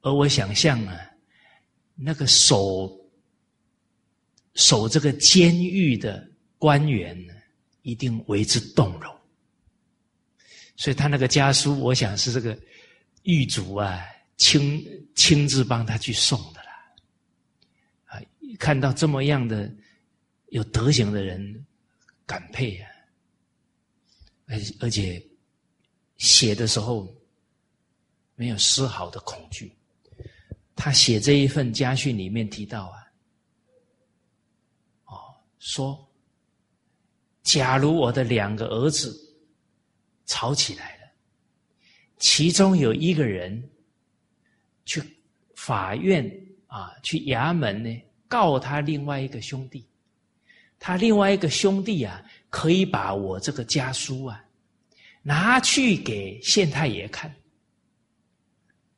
[0.02, 1.00] 而我想象啊。
[2.00, 2.96] 那个守
[4.54, 7.34] 守这个监狱的官员呢，
[7.82, 9.12] 一定为之动容。
[10.76, 12.56] 所以他那个家书，我想是这个
[13.24, 14.06] 狱卒啊
[14.38, 16.57] 亲亲自帮他去送的。
[18.58, 19.72] 看到这么样的
[20.50, 21.65] 有德行的人，
[22.26, 22.89] 感佩啊，
[24.48, 25.24] 而而且
[26.17, 27.15] 写的时候
[28.36, 29.74] 没有丝毫的恐惧。
[30.76, 32.98] 他写这一份家训里面提到啊，
[35.06, 36.08] 哦，说，
[37.41, 39.15] 假如我的两个儿子
[40.26, 41.12] 吵起来了，
[42.20, 43.67] 其中有一个人
[44.86, 45.02] 去
[45.56, 46.23] 法院
[46.67, 49.88] 啊，去衙门呢告他另外一个兄弟，
[50.80, 54.44] 他另外一个兄弟啊，可以把我这个家书啊
[55.21, 57.30] 拿去给县太爷看。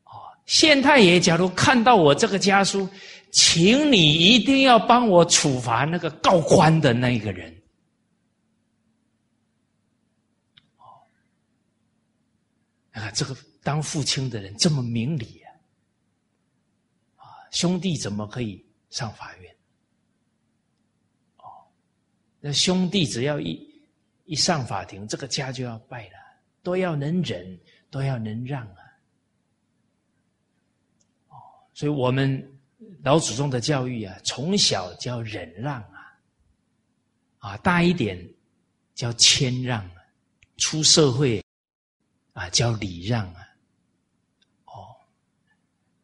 [0.04, 2.90] 哦县太爷，假如看到我这个家书，
[3.32, 7.56] 请你一定要帮我处罚那个告官的那个人。
[10.78, 11.06] 哦，
[12.94, 15.54] 啊，这个当父亲的人这么明理啊，
[17.18, 19.56] 啊，兄弟怎么可以上法院？
[21.38, 21.68] 哦，
[22.40, 23.82] 那兄弟只要一
[24.26, 26.16] 一上法庭，这个家就要败了，
[26.64, 27.60] 都要能忍，
[27.90, 28.84] 都要能让啊。
[31.30, 31.36] 哦
[31.74, 32.60] 所以我们
[33.04, 36.20] 老祖宗的教育啊，从小叫忍让啊，
[37.38, 38.18] 啊大一点
[38.94, 39.96] 叫谦让啊，
[40.58, 41.42] 出社会
[42.34, 43.48] 啊叫礼让啊，
[44.66, 44.96] 哦，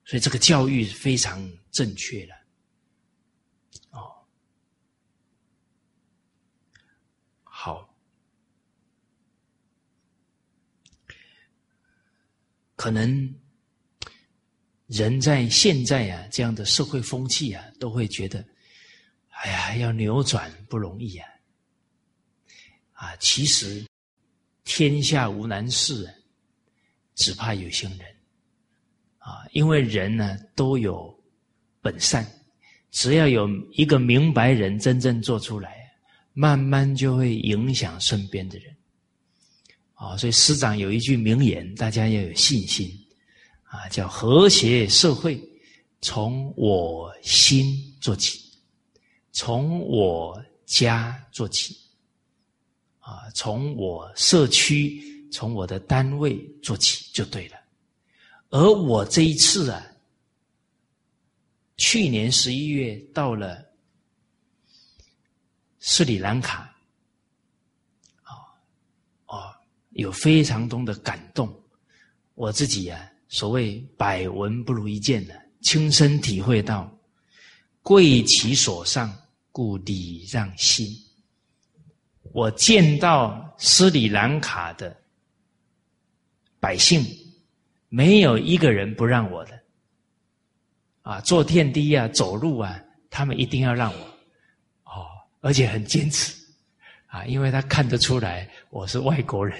[0.06, 2.36] 所以这个教育非常正确了，
[3.92, 4.16] 哦，
[7.44, 7.94] 好，
[12.76, 13.34] 可能。
[14.88, 18.46] 人在现在啊，这样的社会风气啊，都会觉得，
[19.30, 21.28] 哎呀，要扭转不容易啊！
[22.92, 23.84] 啊，其实
[24.64, 26.08] 天下无难事，
[27.16, 28.02] 只怕有心人
[29.18, 29.44] 啊！
[29.54, 31.12] 因为人呢都有
[31.82, 32.24] 本善，
[32.92, 35.92] 只要有一个明白人真正做出来，
[36.34, 38.72] 慢慢就会影响身边的人，
[39.96, 42.92] 啊，所以师长有一句名言，大家要有信心
[43.64, 45.42] 啊，叫和谐社会
[46.02, 48.42] 从我心做起，
[49.32, 51.78] 从我家做起，
[53.00, 57.58] 啊，从我社区、从我的单位做起就对了。
[58.50, 59.82] 而我这一次啊，
[61.78, 63.64] 去年十一月到了
[65.80, 66.75] 斯里兰卡。
[69.96, 71.50] 有非常多的感动，
[72.34, 76.92] 我自己呀，所谓百闻不如一见的，亲身体会到，
[77.82, 79.14] 贵其所上，
[79.54, 80.86] 故礼让心。
[82.34, 84.94] 我见到斯里兰卡的
[86.60, 87.02] 百姓，
[87.88, 89.58] 没有一个人不让我的，
[91.04, 92.78] 啊，坐电梯啊，走路啊，
[93.10, 94.00] 他们一定要让我，
[94.84, 95.08] 哦，
[95.40, 96.36] 而且很坚持。
[97.08, 99.58] 啊，因为他看得出来我是外国人，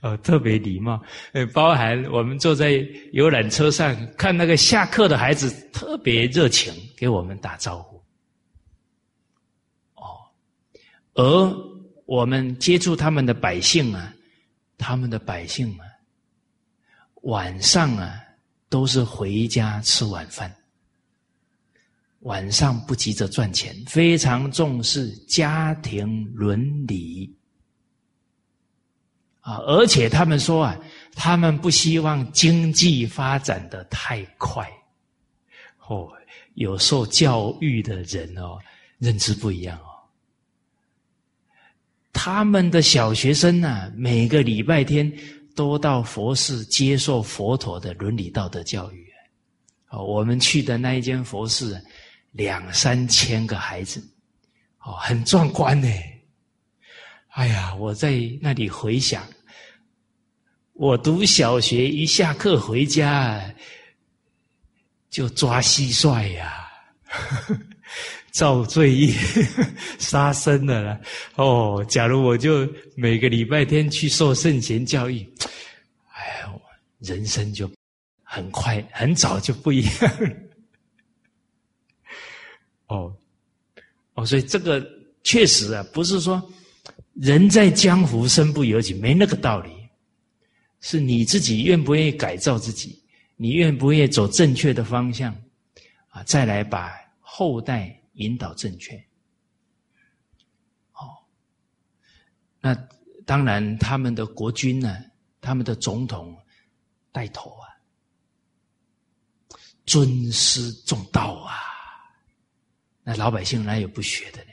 [0.00, 1.00] 呃， 特别礼貌。
[1.32, 8.02] 呃，包含我们坐在游览车上，看那个下课的孩子特别热情，给我们打招呼。
[9.94, 10.26] 哦，
[11.14, 11.56] 而
[12.04, 14.12] 我们接触他们的百姓啊，
[14.76, 15.86] 他们的百姓啊，
[17.22, 18.20] 晚上啊
[18.68, 20.52] 都是回家吃晚饭。
[22.22, 27.32] 晚上不急着赚钱，非常重视家庭伦理
[29.44, 29.56] 啊！
[29.66, 30.78] 而且他们说啊，
[31.14, 34.66] 他们不希望经济发展的太快。
[35.86, 36.10] 哦，
[36.54, 38.58] 有受教育的人哦，
[38.98, 39.92] 认知不一样哦。
[42.12, 45.12] 他们的小学生呢，每个礼拜天
[45.54, 49.06] 都到佛寺接受佛陀的伦理道德教育。
[49.90, 51.80] 哦，我们去的那一间佛寺。
[52.36, 54.02] 两三千个孩子，
[54.80, 55.88] 哦，很壮观呢。
[57.28, 59.22] 哎呀，我在那里回想，
[60.74, 63.40] 我读小学一下课回家
[65.08, 66.66] 就抓蟋蟀呀，
[68.32, 69.14] 造罪业、
[70.00, 71.00] 杀生的了。
[71.36, 75.24] 哦，假如我就每个礼拜天去受圣贤教育，
[76.12, 76.60] 哎呀，我
[76.98, 77.70] 人生就
[78.24, 79.94] 很快、很早就不一样。
[82.88, 83.14] 哦，
[84.14, 84.84] 哦，所以这个
[85.22, 86.42] 确实啊，不是说
[87.14, 89.70] 人在江湖身不由己，没那个道理。
[90.86, 93.02] 是你自己愿不愿意改造自己，
[93.36, 95.34] 你愿不愿意走正确的方向
[96.10, 96.22] 啊？
[96.24, 98.94] 再来把后代引导正确。
[100.92, 101.16] 哦，
[102.60, 102.74] 那
[103.24, 105.02] 当然，他们的国君呢，
[105.40, 106.36] 他们的总统
[107.10, 107.64] 带头啊，
[109.86, 111.56] 尊师重道啊。
[113.02, 114.50] 那老百姓哪有不学的呢？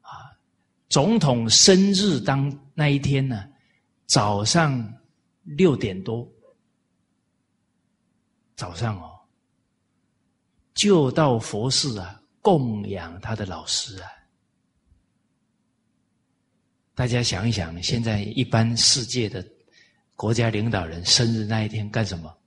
[0.00, 0.32] 啊，
[0.88, 3.46] 总统生日当那一天呢，
[4.14, 4.80] 早上
[5.42, 6.24] 六点多，
[8.54, 9.18] 早上哦，
[10.72, 14.08] 就到佛寺啊供养他的老师啊。
[16.94, 19.44] 大家想一想，现在一般世界的
[20.14, 22.38] 国家领导人生日那一天干什么？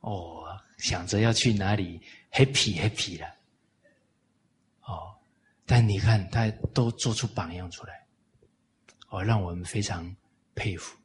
[0.00, 0.34] 哦。
[0.76, 1.98] 想着要去哪里
[2.30, 3.35] happy happy 了，
[5.66, 8.06] 但你看他都做出榜样出来，
[9.08, 10.16] 哦，让我们非常
[10.54, 10.96] 佩服，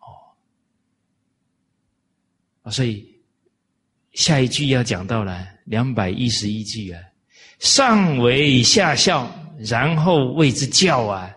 [0.00, 0.34] 哦，
[2.70, 3.06] 所以
[4.14, 7.00] 下一句要讲到了两百一十一句啊，
[7.60, 11.32] 上为下效，然后为之教啊，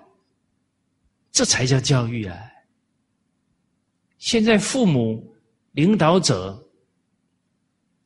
[1.31, 2.41] 这才叫教育啊！
[4.17, 5.31] 现在父母。
[5.75, 6.57] 领导者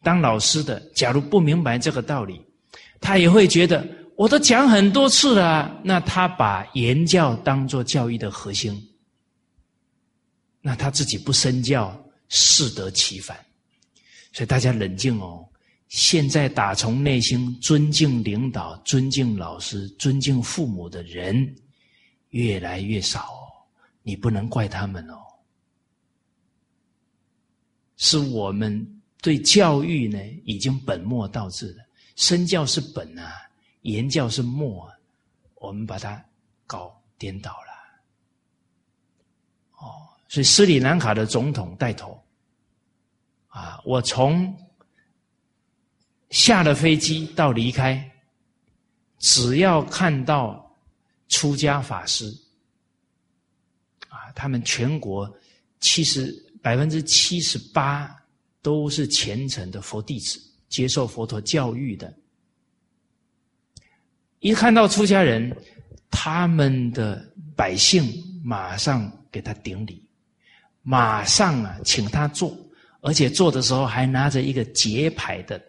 [0.02, 2.44] 当老师的，假如不明白这个道理，
[3.02, 5.80] 他也会觉得我都讲很多次了。
[5.84, 8.80] 那他把言教当做教育的核心，
[10.62, 11.98] 那他自己不身教，
[12.28, 13.38] 适得其反。
[14.34, 15.46] 所以大家冷静哦。
[15.88, 21.56] 现在打从内心尊敬领导、尊敬老师、尊敬父母的人
[22.30, 23.50] 越来越少哦。
[24.04, 25.18] 你不能怪他们哦。
[27.98, 31.84] 是我们对教育呢已经本末倒置了，
[32.20, 33.32] 身教是本啊，
[33.84, 34.94] 言教是末啊，
[35.56, 36.22] 我们把它
[36.68, 37.72] 搞颠倒了。
[39.78, 42.22] 哦，所以斯里兰卡的总统带头
[43.48, 44.54] 啊，我从
[46.30, 48.12] 下了飞机到离开，
[49.18, 50.78] 只要看到
[51.30, 52.30] 出家法师
[54.10, 55.34] 啊，他们全国
[55.80, 56.46] 七十。
[56.62, 58.14] 百分之七十八
[58.62, 60.38] 都是虔诚的佛弟子，
[60.70, 62.14] 接受佛陀教育的。
[64.40, 65.54] 一看到出家人，
[66.10, 68.10] 他们的百姓
[68.42, 70.02] 马上给他顶礼，
[70.82, 72.58] 马上啊请他坐，
[73.02, 75.62] 而且坐的时候还拿着一个节拍的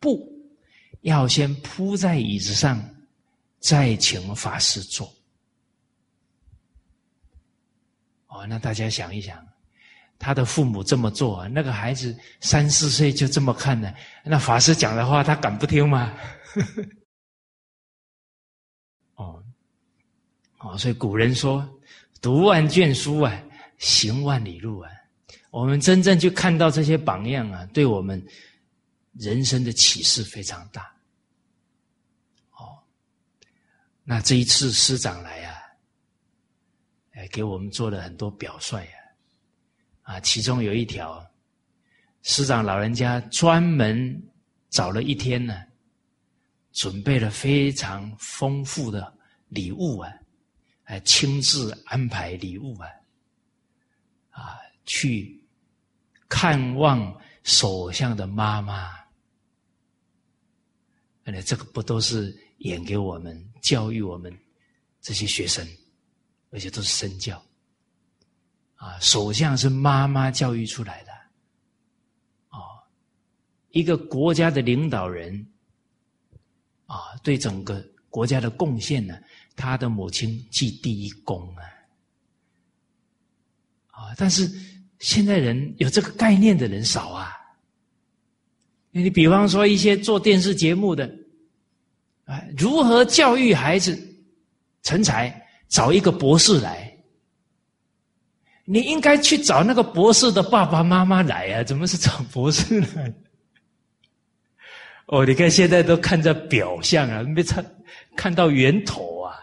[0.00, 0.28] 布，
[1.02, 2.82] 要先铺在椅子上，
[3.60, 5.06] 再请法师坐。
[8.26, 9.46] 哦，那大家想一想，
[10.22, 13.92] 他的父母这么做，那个孩子三四岁就这么看呢？
[14.24, 16.14] 那法师讲的话，他敢不听吗？
[19.16, 19.42] 哦，
[20.60, 21.68] 哦，所以古人说
[22.22, 23.42] ：“读万卷书啊，
[23.78, 24.88] 行万里路啊。”
[25.50, 28.24] 我们真正去看到这些榜样啊，对我们
[29.14, 30.82] 人生的启示非常大。
[32.52, 32.78] 哦，
[34.04, 35.58] 那这一次师长来啊，
[37.14, 39.01] 哎，给我们做了很多表率啊，
[40.02, 41.24] 啊，其中有一条，
[42.22, 44.22] 师长老人家专门
[44.68, 45.64] 找了一天呢。
[46.72, 49.14] 准备了非常丰富的
[49.48, 50.10] 礼物啊，
[50.82, 52.88] 还亲自安排礼物啊，
[54.30, 55.38] 啊，去
[56.30, 58.90] 看望首相的妈妈。
[61.24, 64.34] 那这个不都是演给我们、教育我们
[65.02, 65.68] 这些学生，
[66.48, 67.44] 而且都是身教
[68.82, 68.98] 啊。
[69.00, 71.12] 首相是妈妈教育出来的，
[72.50, 72.58] 哦，
[73.70, 75.46] 一个国家的领导人。
[76.86, 79.18] 啊，对整个国家的贡献呢，
[79.56, 81.64] 他的母亲记第一功啊！
[83.86, 84.50] 啊，但是
[84.98, 87.32] 现在人有这个概念的人少啊。
[88.90, 91.10] 你比方说一些做电视节目的，
[92.26, 93.98] 啊，如何教育孩子
[94.82, 95.34] 成才？
[95.68, 96.81] 找一个博士来，
[98.64, 101.64] 你应该去找那个博士的爸爸妈妈来啊！
[101.64, 103.12] 怎么是找博士来？
[105.06, 107.84] 哦， 你看现在都看着表象啊，没看
[108.16, 109.36] 看到源头啊！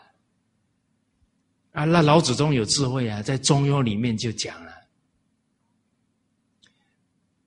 [1.73, 4.71] 啊，那老祖宗有智慧啊，在《中庸》里面就讲了：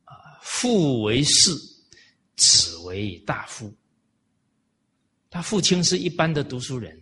[0.04, 1.50] 啊，父为士，
[2.36, 3.74] 子为大夫。
[5.30, 7.00] 他父亲是一般的读书人，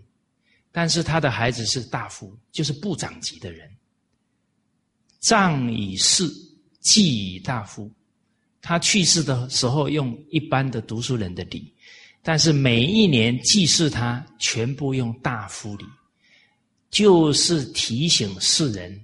[0.71, 3.69] 但是他的孩子是大夫，就是部长级的人。
[5.21, 6.27] 葬以士，
[6.81, 7.89] 祭以大夫。
[8.63, 11.73] 他去世的时候用一般的读书人的礼，
[12.23, 15.85] 但是每一年祭祀他全部用大夫礼，
[16.91, 19.01] 就是提醒世人，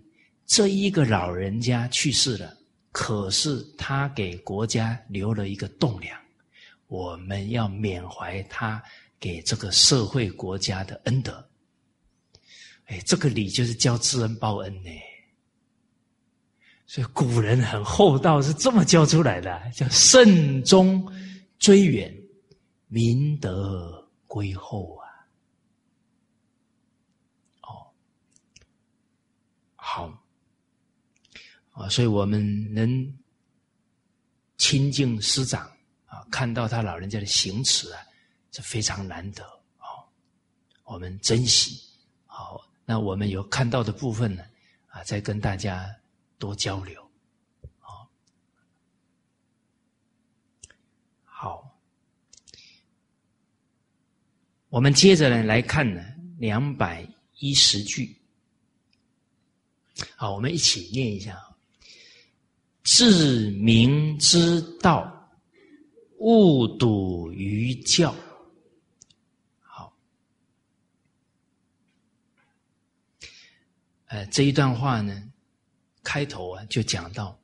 [0.46, 2.54] 这一个老人家去世了，
[2.92, 6.20] 可是他给国家留了一个栋梁，
[6.88, 8.82] 我们要缅怀他
[9.18, 11.42] 给这个社会国家的恩德。
[12.86, 14.90] 哎，这个礼就是教知恩报恩呢。
[16.88, 21.04] 所以古人很厚道，是这么教出来的，叫慎终
[21.58, 22.16] 追远，
[22.86, 25.10] 明德归厚啊。
[27.62, 27.90] 哦，
[29.74, 30.12] 好
[31.72, 33.12] 啊，所以我们能
[34.56, 35.68] 亲近师长
[36.06, 38.00] 啊，看到他老人家的行持啊，
[38.52, 39.42] 是非常难得
[39.78, 40.06] 哦。
[40.84, 41.82] 我们珍惜
[42.26, 44.44] 好，那我们有看到的部分呢
[44.86, 45.84] 啊，再跟大家。
[46.38, 47.10] 多交流，
[47.78, 48.10] 好，
[51.24, 51.78] 好，
[54.68, 56.04] 我们接着呢来看呢
[56.38, 57.08] 两百
[57.38, 58.14] 一十句，
[60.14, 61.42] 好，我们一起念一下：
[62.84, 65.30] 自明之道，
[66.18, 68.14] 勿笃于教。
[69.60, 69.96] 好，
[74.08, 75.32] 呃，这一段话呢。
[76.06, 77.36] 开头啊，就讲到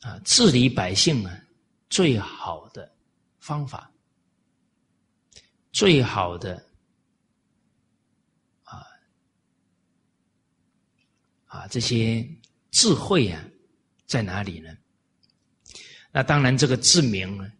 [0.00, 1.40] 啊，治理百姓啊，
[1.88, 2.92] 最好的
[3.38, 3.88] 方法，
[5.70, 6.60] 最好的
[8.64, 8.84] 啊
[11.46, 12.28] 啊这些
[12.72, 13.44] 智慧啊，
[14.06, 14.76] 在哪里呢？
[16.10, 17.52] 那当然，这个治民呢，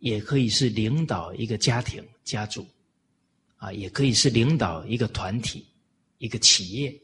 [0.00, 2.66] 也可以是领导一个家庭、家族
[3.58, 5.64] 啊，也可以是领导一个团体、
[6.18, 7.00] 一个企业。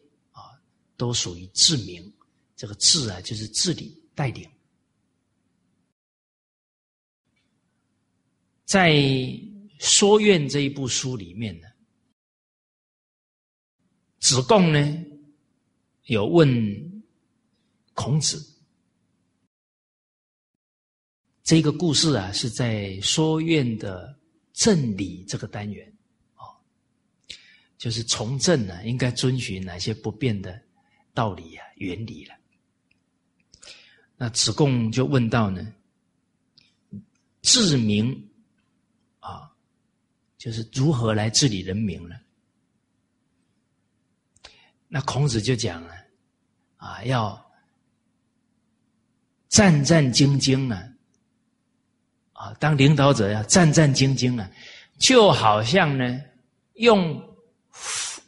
[1.02, 2.00] 都属于治民，
[2.54, 4.48] 这个治啊，就是治理、带领。
[8.64, 8.92] 在
[9.80, 11.66] 《说愿》这一部书里面呢，
[14.20, 15.04] 子贡呢
[16.04, 16.48] 有问
[17.94, 18.40] 孔子，
[21.42, 24.16] 这个故事啊是在《说愿》的
[24.52, 25.92] 正理这个单元，
[26.36, 26.46] 哦，
[27.76, 30.62] 就是从政呢应该遵循哪些不变的。
[31.14, 32.34] 道理啊，原理了。
[34.16, 35.72] 那子贡就问到呢：
[37.42, 38.30] 治民
[39.18, 39.50] 啊，
[40.38, 42.16] 就是如何来治理人民了。
[44.86, 45.94] 那孔子就讲了，
[46.76, 47.52] 啊，要
[49.48, 50.88] 战战兢兢啊，
[52.32, 54.48] 啊，当领导者要战战兢兢啊，
[54.98, 56.22] 就好像呢，
[56.74, 57.18] 用
[57.70, 58.22] 腐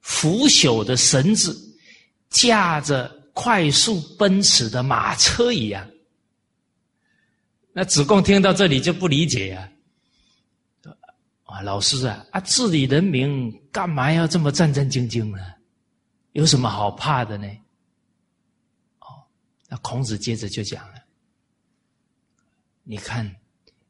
[0.00, 1.67] 腐朽的绳子
[2.30, 5.88] 驾着快速奔驰的马车一样。
[7.72, 9.70] 那子贡听到这里就不理解呀，
[11.44, 15.42] 啊，老师啊，啊，治理人民干嘛要这么战战兢兢呢？
[16.32, 17.46] 有什么好怕的呢？
[18.98, 19.22] 哦，
[19.68, 20.94] 那孔子接着就讲了：
[22.82, 23.32] 你看，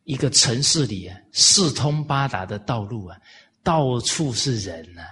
[0.05, 3.19] 一个城市里啊，四通八达的道路啊，
[3.63, 5.03] 到处是人呐。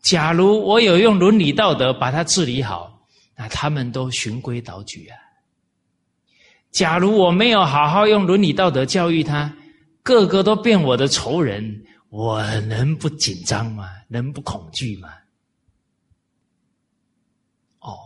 [0.00, 5.18] 假如我有用伦理道德把它治理好，那他们都循规蹈矩啊。
[6.70, 9.54] 假如我没有好好用伦理道德教育他，
[10.02, 11.84] 个个都变我的仇人。
[12.08, 13.88] 我能不紧张吗？
[14.08, 15.14] 能不恐惧吗？
[17.78, 17.96] 哦，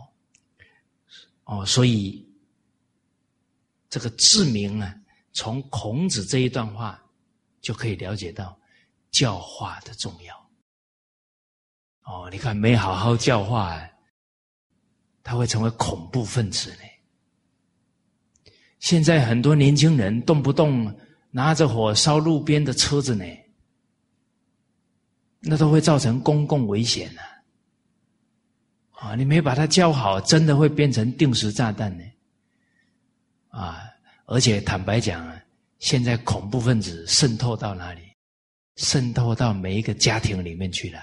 [1.45, 2.23] 哦，所以
[3.89, 4.93] 这个志明啊，
[5.33, 7.01] 从孔子这一段话
[7.61, 8.55] 就可以了解到
[9.09, 10.44] 教化的重要。
[12.05, 13.79] 哦，你看没好好教化，
[15.21, 18.49] 他会成为恐怖分子呢。
[18.79, 20.95] 现在很多年轻人动不动
[21.29, 23.25] 拿着火烧路边的车子呢。
[25.47, 27.21] 那都会造成公共危险呢，
[28.93, 29.13] 啊！
[29.13, 32.03] 你没把它教好，真的会变成定时炸弹呢，
[33.49, 33.83] 啊！
[34.25, 35.39] 而且坦白讲啊，
[35.77, 38.01] 现在恐怖分子渗透到哪里？
[38.77, 40.99] 渗透到每一个家庭里面去了。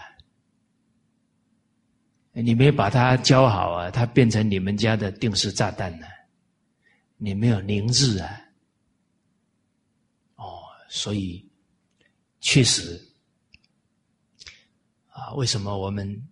[2.33, 6.07] 你没把它教好啊，它变成你们家的定时炸弹了，
[7.17, 8.41] 你没有凝智啊，
[10.37, 11.47] 哦，所以
[12.41, 13.01] 确实。
[15.09, 16.27] 啊，为什么我们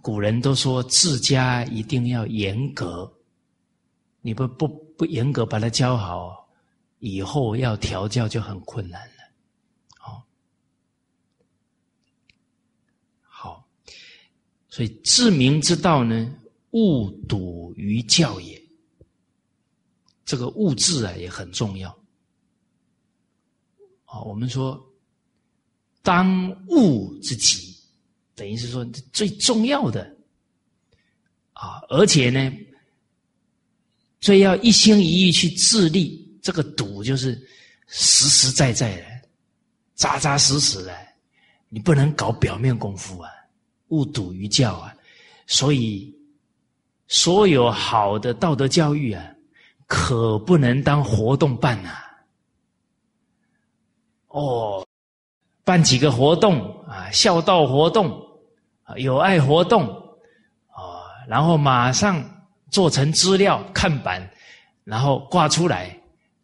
[0.00, 3.12] 古人都说治家一定要严格？
[4.20, 6.48] 你不不不严格把它教好，
[7.00, 9.14] 以后要调教就很困难了。
[9.98, 10.24] 好，
[13.20, 13.68] 好，
[14.72, 16.34] 所以治民之道呢，
[16.70, 18.58] 勿笃于教也。
[20.24, 21.90] 这个物质啊也很重要。
[24.06, 24.82] 啊，我们说。
[26.04, 27.76] 当务之急，
[28.34, 30.02] 等于是说最重要的
[31.52, 32.52] 啊，而且呢，
[34.20, 36.28] 最要一心一意去自立。
[36.42, 37.40] 这个笃就是
[37.86, 39.04] 实实在在的、
[39.94, 40.92] 扎扎实实的，
[41.68, 43.30] 你不能搞表面功夫啊，
[43.92, 44.92] 勿笃于教啊。
[45.46, 46.12] 所以，
[47.06, 49.24] 所有好的道德教育啊，
[49.86, 51.90] 可不能当活动办呐。
[54.28, 54.84] 哦。
[55.64, 58.20] 办几个活动啊，孝道活动，
[58.96, 59.86] 友爱活动
[60.66, 62.20] 啊，然后马上
[62.68, 64.28] 做成资料看板，
[64.82, 65.96] 然后挂出来，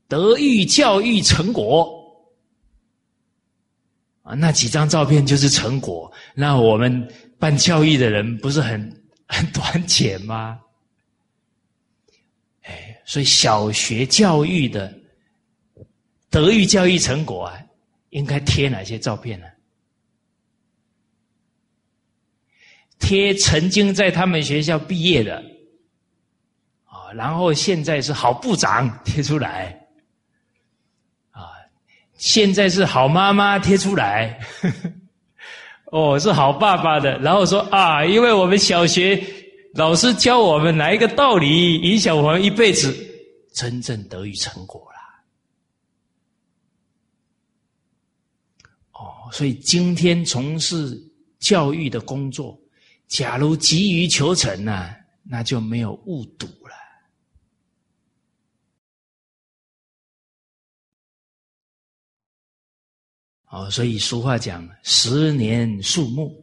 [0.06, 1.92] 德育教育成果
[4.22, 6.10] 啊，那几张照片就是成果。
[6.32, 10.60] 那我们办教育的人不是很 很短浅吗？
[12.62, 14.92] 哎，所以小学教育的
[16.30, 17.58] 德育教育成果啊。
[18.10, 19.46] 应该贴哪些照片呢？
[22.98, 25.36] 贴曾经在他们学校毕业的
[26.84, 29.86] 啊，然后现在是好部长 贴出来
[31.32, 31.52] 啊，
[32.16, 34.40] 现在是好妈妈贴出来，
[35.90, 39.22] 哦，是好爸爸的，然后说啊，因为我们小学
[39.74, 42.94] 老师教我们哪一个道理，影响我们一辈子，
[43.54, 44.98] 真正得以成果了。
[48.92, 49.32] 哦。
[49.32, 51.00] 所以今天从事
[51.38, 52.58] 教育的工作，
[53.06, 54.90] 假如急于求成呢，
[55.22, 56.46] 那就没有误读
[63.50, 66.34] 哦，所以俗话讲“十年树木，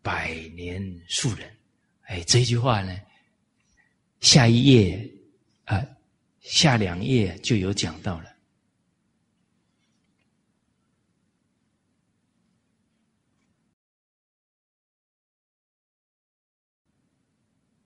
[0.00, 1.54] 百年树人”。
[2.08, 2.98] 哎，这句话呢，
[4.20, 5.10] 下一页
[5.64, 5.86] 啊，
[6.40, 8.30] 下两页就有讲到了。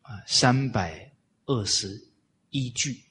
[0.02, 1.12] 啊三百
[1.46, 2.00] 二十
[2.50, 3.02] 一句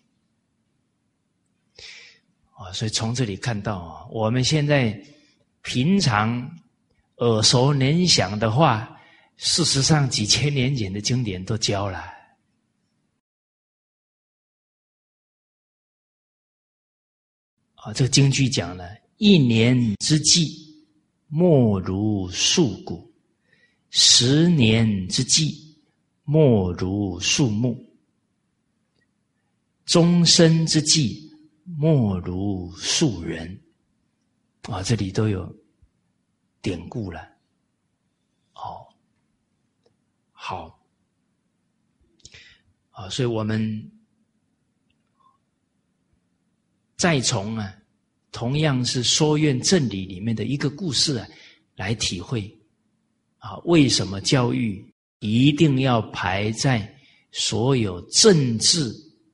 [2.55, 4.97] 啊，所以从这里看到啊，我们现在
[5.61, 6.49] 平常
[7.17, 8.97] 耳熟能详的话，
[9.35, 11.99] 事实上几千年前的经典都教了。
[17.75, 20.47] 啊，这个京剧讲了，一年之计
[21.27, 23.13] 莫如树谷，
[23.89, 25.77] 十年之计
[26.23, 27.77] 莫如树木，
[29.85, 31.24] 终身之计
[31.65, 33.59] 莫如树人。
[34.63, 35.53] 啊，这里都有
[36.61, 37.19] 典故了。
[38.53, 38.87] 哦，
[40.31, 40.79] 好，
[42.91, 43.91] 啊，所以我们。
[46.97, 47.75] 再从啊，
[48.31, 51.27] 同样是说愿正理里面的一个故事啊，
[51.75, 52.49] 来体会
[53.37, 54.83] 啊，为什么教育
[55.19, 56.97] 一定要排在
[57.31, 58.91] 所有政治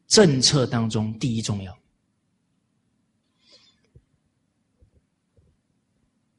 [0.07, 1.80] 政策当中第一重要？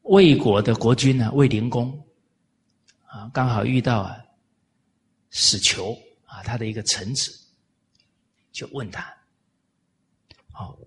[0.03, 1.91] 魏国的国君呢，魏灵公
[3.07, 4.17] 啊，刚好遇到啊
[5.31, 5.97] 史求
[6.27, 7.33] 啊，他的一个臣子，
[8.51, 9.15] 就问他，
[10.51, 10.79] 好。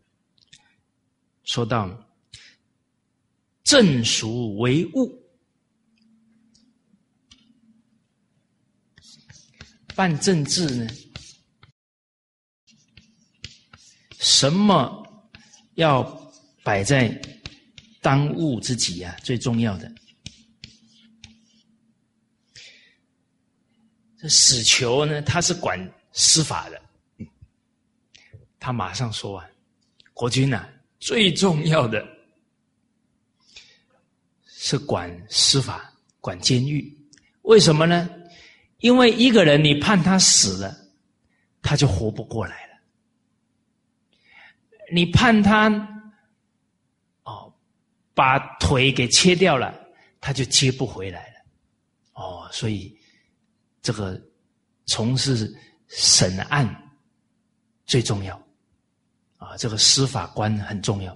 [1.44, 1.88] 说到
[3.64, 5.24] 正俗为物，
[9.96, 10.88] 办政治呢？
[14.18, 15.32] 什么
[15.76, 16.04] 要
[16.64, 17.08] 摆在
[18.06, 19.18] 当务之急啊？
[19.24, 19.92] 最重要的，
[24.20, 25.24] 这死囚呢？
[25.24, 26.80] 他是管司法的，
[28.60, 29.50] 他马上说啊，
[30.14, 30.70] 国君呐。
[31.00, 32.08] 最重要的
[34.46, 36.96] 是管司法、管监狱，
[37.42, 38.08] 为什么呢？
[38.82, 40.78] 因为一个人你判他死了，
[41.64, 42.78] 他就活不过来了；
[44.94, 45.95] 你判他，
[48.16, 49.80] 把腿给切掉了，
[50.20, 51.34] 他就接不回来了。
[52.14, 52.98] 哦，所以
[53.82, 54.20] 这个
[54.86, 55.54] 从事
[55.88, 56.66] 审案
[57.86, 58.36] 最重要。
[59.38, 61.16] 啊，这个司法官很重要。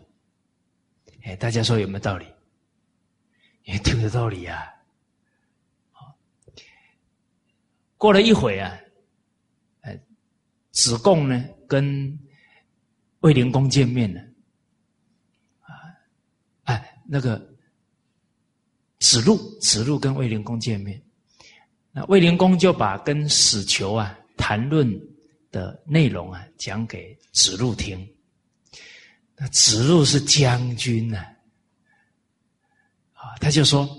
[1.23, 2.27] 哎，大家说有没有道理？
[3.63, 4.71] 也挺有道理呀。
[5.91, 6.15] 好，
[7.97, 8.77] 过了一会啊，
[9.81, 9.99] 哎，
[10.71, 12.19] 子贡呢跟
[13.21, 14.21] 卫灵公见面了。
[17.11, 17.43] 那个
[18.99, 21.01] 子路，子路跟卫灵公见面，
[21.91, 24.87] 那卫灵公就把跟史求啊谈论
[25.49, 28.07] 的内容啊讲给子路听。
[29.35, 31.17] 那子路是将军呢，
[33.13, 33.89] 啊，他就说，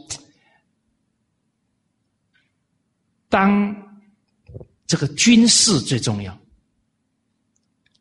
[3.28, 3.74] 当
[4.86, 6.32] 这个军事最重要，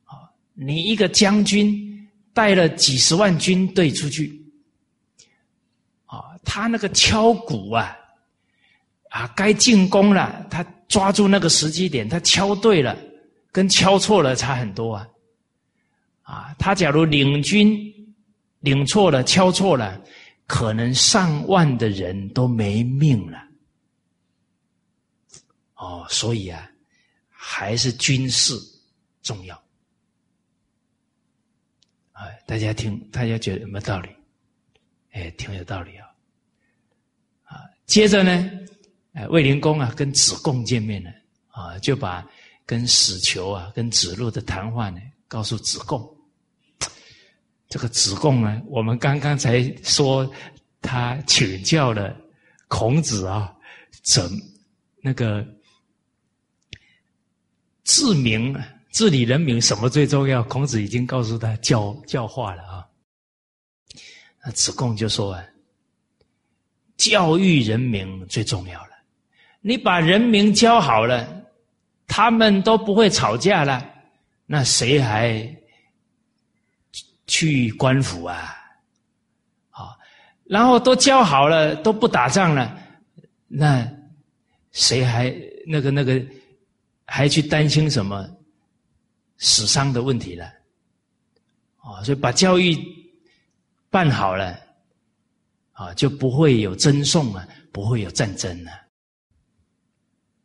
[0.04, 4.39] 啊，你一个将军带了几十万军队出去，
[6.52, 7.96] 他那个敲鼓啊，
[9.12, 12.98] 啊，该进攻了，他抓住那个时机点，他敲对了，
[13.52, 15.08] 跟敲错了差很多啊。
[16.24, 17.80] 啊，他假如领军
[18.62, 20.02] 领错了、敲错了，
[20.48, 23.40] 可能上万的人都没命了。
[25.76, 26.68] 哦，所以啊，
[27.30, 28.56] 还是军事
[29.22, 29.56] 重要。
[32.14, 34.10] 哎，大家听，大家觉得有没有道理？
[35.12, 35.92] 哎，挺有道理。
[37.90, 38.50] 接着呢，
[39.14, 41.10] 哎，卫灵公啊，跟子贡见面了
[41.48, 42.24] 啊，就把
[42.64, 46.08] 跟史求啊、跟子路的谈话呢，告诉子贡。
[47.68, 50.32] 这个子贡呢，我们刚刚才说
[50.82, 52.16] 他请教了
[52.68, 53.52] 孔子啊，
[54.04, 54.24] 怎
[55.02, 55.44] 那个
[57.86, 58.56] 治民、
[58.92, 60.44] 治理人民什么最重要？
[60.44, 62.88] 孔子已经告诉他教教化了啊。
[64.46, 65.44] 那子贡就说啊，
[67.00, 68.92] 教育人民最重要了。
[69.62, 71.28] 你把人民教好了，
[72.06, 73.84] 他们都不会吵架了，
[74.46, 75.56] 那谁还？
[77.32, 78.58] 去官府啊，
[79.70, 79.96] 好，
[80.46, 82.76] 然后都教好了，都不打仗了，
[83.48, 83.88] 那
[84.72, 85.32] 谁还
[85.68, 86.20] 那个那个
[87.06, 88.28] 还去担心什么
[89.38, 90.46] 死伤的问题了？
[91.78, 92.76] 啊，所以把教育
[93.92, 94.60] 办好了，
[95.80, 98.72] 啊，就不会有争讼啊，不会有战争了。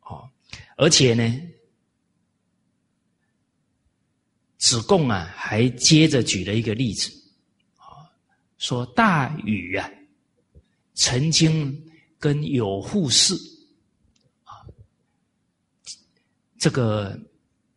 [0.03, 0.31] 哦，
[0.77, 1.51] 而且呢。
[4.57, 7.11] 子贡啊，还接着举了一个例子，
[7.77, 8.09] 啊，
[8.57, 9.91] 说大禹啊，
[10.95, 11.85] 曾经
[12.19, 13.35] 跟有扈氏
[14.45, 14.65] 啊，
[16.59, 17.15] 这个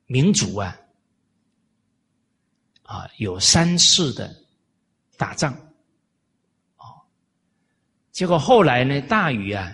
[0.05, 0.79] 民族啊，
[2.83, 4.33] 啊，有三次的
[5.17, 5.53] 打仗，
[8.17, 9.71] 结果后来呢，大禹啊，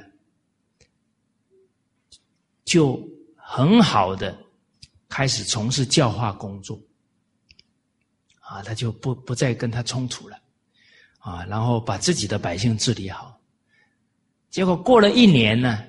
[2.65, 3.01] 就
[3.37, 4.37] 很好的
[5.07, 6.77] 开始从事教化工作。
[8.41, 10.37] 啊，他就不不再跟他冲突了，
[11.19, 13.39] 啊，然后把自己的百姓治理好。
[14.49, 15.81] 结果过了一年呢，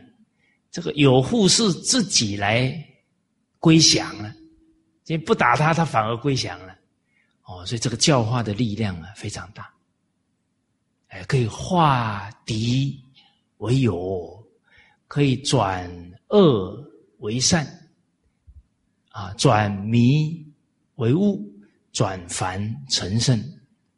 [0.71, 2.73] 这个有护士自己来
[3.59, 4.33] 归降了，
[5.07, 6.79] 因为不打他，他反而归降了。
[7.47, 9.75] 哦，所以这个教化的力量啊非常大，
[11.15, 13.01] 哎，可以化敌
[13.59, 14.45] 为友，
[15.07, 15.89] 可以转
[16.31, 16.77] 恶
[17.19, 17.65] 为善，
[19.11, 20.45] 啊，转迷
[20.97, 21.41] 为悟，
[21.93, 22.61] 转凡
[22.91, 23.41] 成圣，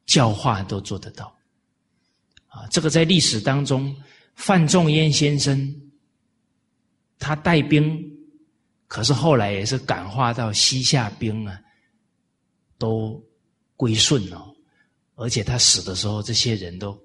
[0.04, 1.34] 教化都做得到。
[2.48, 3.96] 啊，这个在历史当中，
[4.34, 5.74] 范仲淹先生
[7.18, 7.98] 他带兵，
[8.88, 11.58] 可是后来也是感化到西夏兵啊，
[12.76, 13.24] 都。
[13.78, 14.56] 归顺哦，
[15.16, 16.98] 而且他死的时候，这些人都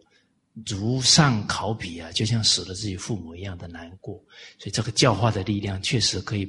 [0.65, 4.15] 如丧考妣啊，就像死了自己父母一样的难过。
[4.59, 6.47] 所以这个教化的力量确实可以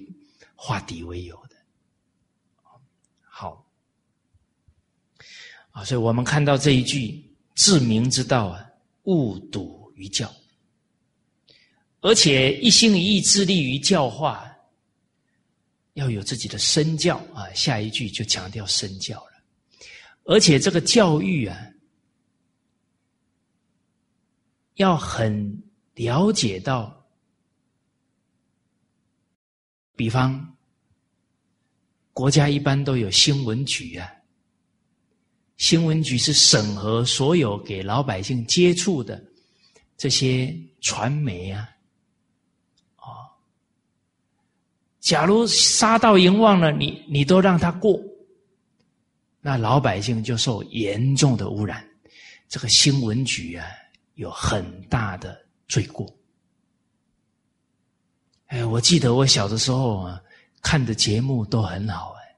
[0.54, 1.56] 化敌为友的。
[3.22, 3.64] 好，
[5.70, 7.24] 啊，所以我们看到这一句
[7.54, 8.66] “自明之道啊，
[9.04, 10.32] 勿笃于教”，
[12.02, 14.52] 而且一心一意致力于教化，
[15.94, 17.48] 要有自己的身教啊。
[17.54, 19.32] 下一句就强调身教了。
[20.24, 21.56] 而且这个教育啊，
[24.74, 25.62] 要很
[25.94, 27.04] 了解到，
[29.94, 30.56] 比方
[32.12, 34.10] 国家一般都有新闻局啊，
[35.58, 39.22] 新闻局是审核所有给老百姓接触的
[39.96, 41.68] 这些传媒啊，
[42.96, 43.28] 哦，
[45.00, 48.00] 假如杀到淫妄了，你你都让他过。
[49.44, 51.86] 那老百姓就受严重的污染，
[52.48, 53.66] 这个新闻局啊
[54.14, 56.12] 有很大的罪过。
[58.46, 60.22] 哎，我记得我小的时候啊
[60.60, 62.36] 看的节目都很好哎，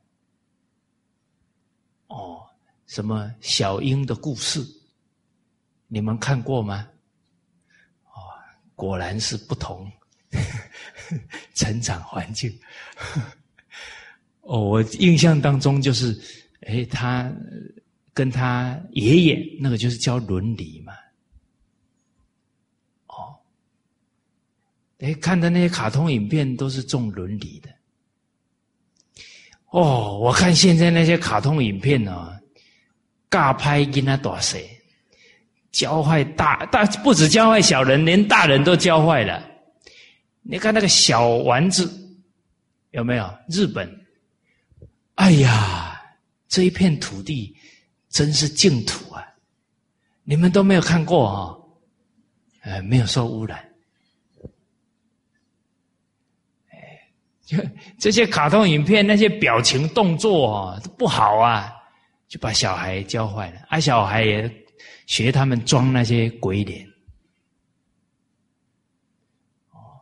[2.08, 2.46] 哦，
[2.86, 4.64] 什么小英的故事，
[5.88, 6.88] 你们看过吗？
[8.04, 8.30] 哦，
[8.74, 9.90] 果然是不同
[11.54, 12.56] 成长环境。
[14.42, 16.20] 哦，我印象当中就是。
[16.66, 17.30] 哎，他
[18.14, 20.94] 跟他爷爷那个就是教伦理嘛。
[24.98, 27.68] 哎，看的那些卡通影片都是重伦理的。
[29.70, 32.38] 哦，我看现在那些卡通影片呢，
[33.28, 34.68] 尬拍跟他打谁，
[35.72, 39.44] 教坏大大不止教坏小人，连大人都教坏了。
[40.42, 41.90] 你看那个小丸子
[42.90, 43.38] 有没有？
[43.48, 44.06] 日本，
[45.16, 45.90] 哎呀！
[46.46, 47.52] 这一片土地
[48.08, 49.26] 真是净土啊！
[50.22, 51.50] 你们都没有看过啊？
[52.60, 53.58] 呃，没有受污染。
[56.70, 56.78] 哎，
[57.32, 57.58] 就就
[57.98, 61.72] 这些卡通影片那些表情动作啊，都不好啊，
[62.28, 63.60] 就把小孩教坏了。
[63.68, 64.50] 啊，小孩也
[65.06, 66.86] 学他们装那些鬼脸。
[69.70, 70.00] 哦，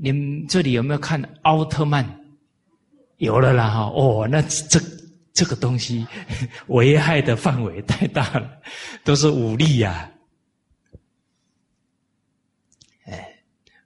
[0.00, 2.04] 你们这里有没有看奥特曼？
[3.18, 3.70] 有了啦！
[3.70, 4.80] 哈，哦，那这。
[5.34, 6.06] 这个东西
[6.68, 8.48] 危害的范围太大了，
[9.02, 10.08] 都是武力呀！
[13.06, 13.36] 哎，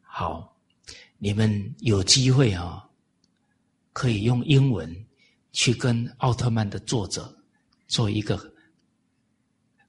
[0.02, 0.47] 好，
[1.18, 2.88] 你们有机会啊，
[3.92, 5.06] 可以用英文
[5.52, 7.36] 去跟奥特曼的作者
[7.88, 8.40] 做一个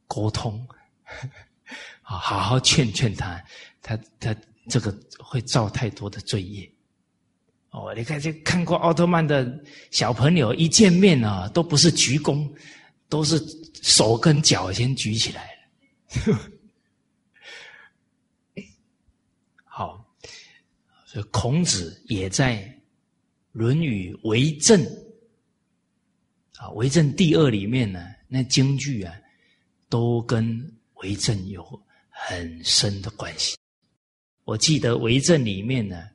[0.07, 0.67] 沟通，
[2.01, 3.41] 啊，好好劝劝他，
[3.81, 4.35] 他他
[4.67, 6.69] 这个会造太多的罪业。
[7.71, 12.51] 哦，你看，这看过奥特曼的小朋友一见面啊，都不是鞠躬，
[13.07, 13.39] 都是
[13.83, 16.39] 手跟脚先举起来了。
[19.63, 20.03] 好，
[21.09, 22.63] 所以孔子也在
[23.51, 24.79] 《论语为政》
[26.57, 29.11] 啊，《为政》第二里面呢，那京剧啊，
[29.89, 31.81] 都跟为政有
[32.11, 33.57] 很深的关系。
[34.43, 36.07] 我记得《为政》里面呢。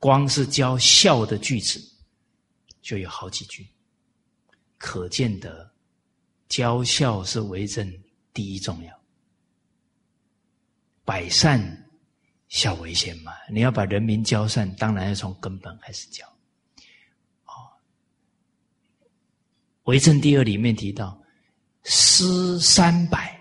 [0.00, 1.82] 光是教孝的句子
[2.80, 3.66] 就有好几句，
[4.76, 5.68] 可见得
[6.48, 7.92] 教孝是为政
[8.32, 9.00] 第一重要。
[11.04, 11.87] 百善
[12.48, 16.26] 孝为先嘛，你要把人民教善，当然要从根本开始教。
[17.44, 17.68] 哦，
[19.84, 21.20] 为政第二里面提到，
[21.84, 23.38] 诗三百，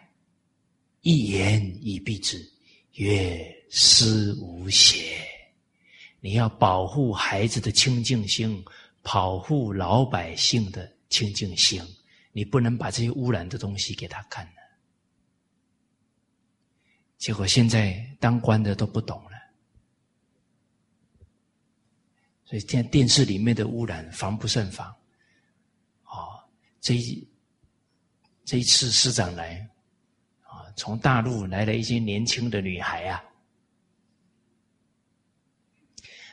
[1.02, 2.38] 一言以蔽之，
[2.94, 5.26] 曰诗无邪。
[6.20, 8.62] 你要保护孩子的清净心，
[9.02, 11.82] 保护老百姓的清净心，
[12.34, 14.46] 你不能把这些污染的东西给他看。
[17.18, 19.32] 结果现在当官的都不懂了，
[22.46, 24.88] 所以现在电视里面的污染防不胜防。
[26.04, 26.40] 哦，
[26.80, 27.28] 这一
[28.46, 29.68] 这一次师长来
[30.44, 33.24] 啊，从大陆来了一些年轻的女孩啊，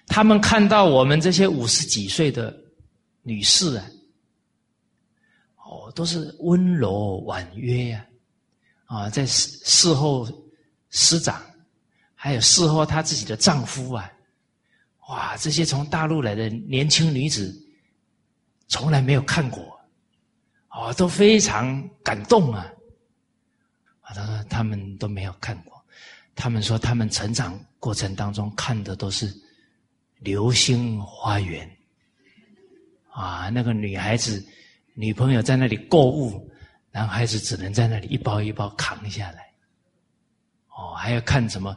[0.06, 2.54] 他们看到我们这些五十几岁的
[3.22, 3.90] 女士啊，
[5.56, 8.06] 哦，都是温柔婉约呀，
[8.84, 10.28] 啊，在事事后
[10.94, 11.42] 师长，
[12.14, 14.10] 还有事后她自己的丈夫啊，
[15.08, 17.52] 哇，这些从大陆来的年轻女子，
[18.68, 19.74] 从来没有看过。
[20.70, 22.66] 哦，都非常感动啊！
[24.00, 25.80] 啊，他说他们都没有看过，
[26.34, 29.32] 他们说他们成长过程当中看的都是
[30.18, 31.68] 《流星花园》
[33.20, 34.44] 啊，那个女孩子
[34.94, 36.50] 女朋友在那里购物，
[36.90, 39.53] 男孩子只能在那里一包一包扛下来。
[40.76, 41.72] 哦，还要看什么《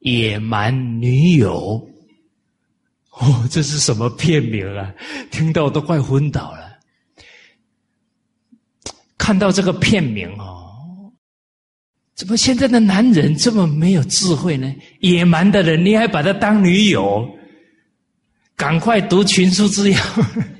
[0.00, 1.80] 野蛮女友》？
[3.24, 4.94] 哦，这是什么片名啊？
[5.30, 6.78] 听到都快昏倒了。
[9.16, 11.12] 看到这个片名哦，
[12.14, 14.72] 怎么现在的男人这么没有智慧呢？
[15.00, 17.28] 野蛮的人，你还把他当女友？
[18.56, 20.00] 赶快读群书之要，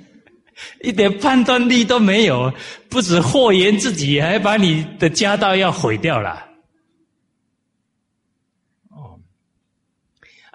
[0.82, 2.52] 一点判断力都没有，
[2.88, 6.46] 不止祸延自己，还把你的家道要毁掉了。
[8.90, 9.18] 哦，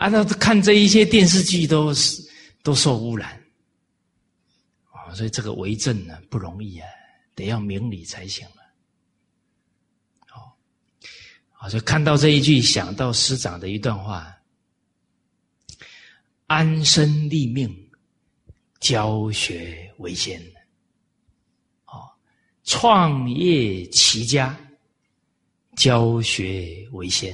[0.03, 2.21] 啊，那看这一些电视剧都是
[2.61, 3.41] 都受污染，
[4.91, 6.85] 啊，所以这个为政呢不容易啊。
[7.35, 8.61] 得要明理才行了。
[10.27, 10.57] 好，
[11.51, 14.37] 好，就看到这一句，想到师长的一段话：
[16.47, 17.73] 安身立命，
[18.81, 20.37] 教学为先。
[21.85, 22.11] 哦，
[22.65, 24.53] 创业齐家，
[25.77, 27.33] 教学为先；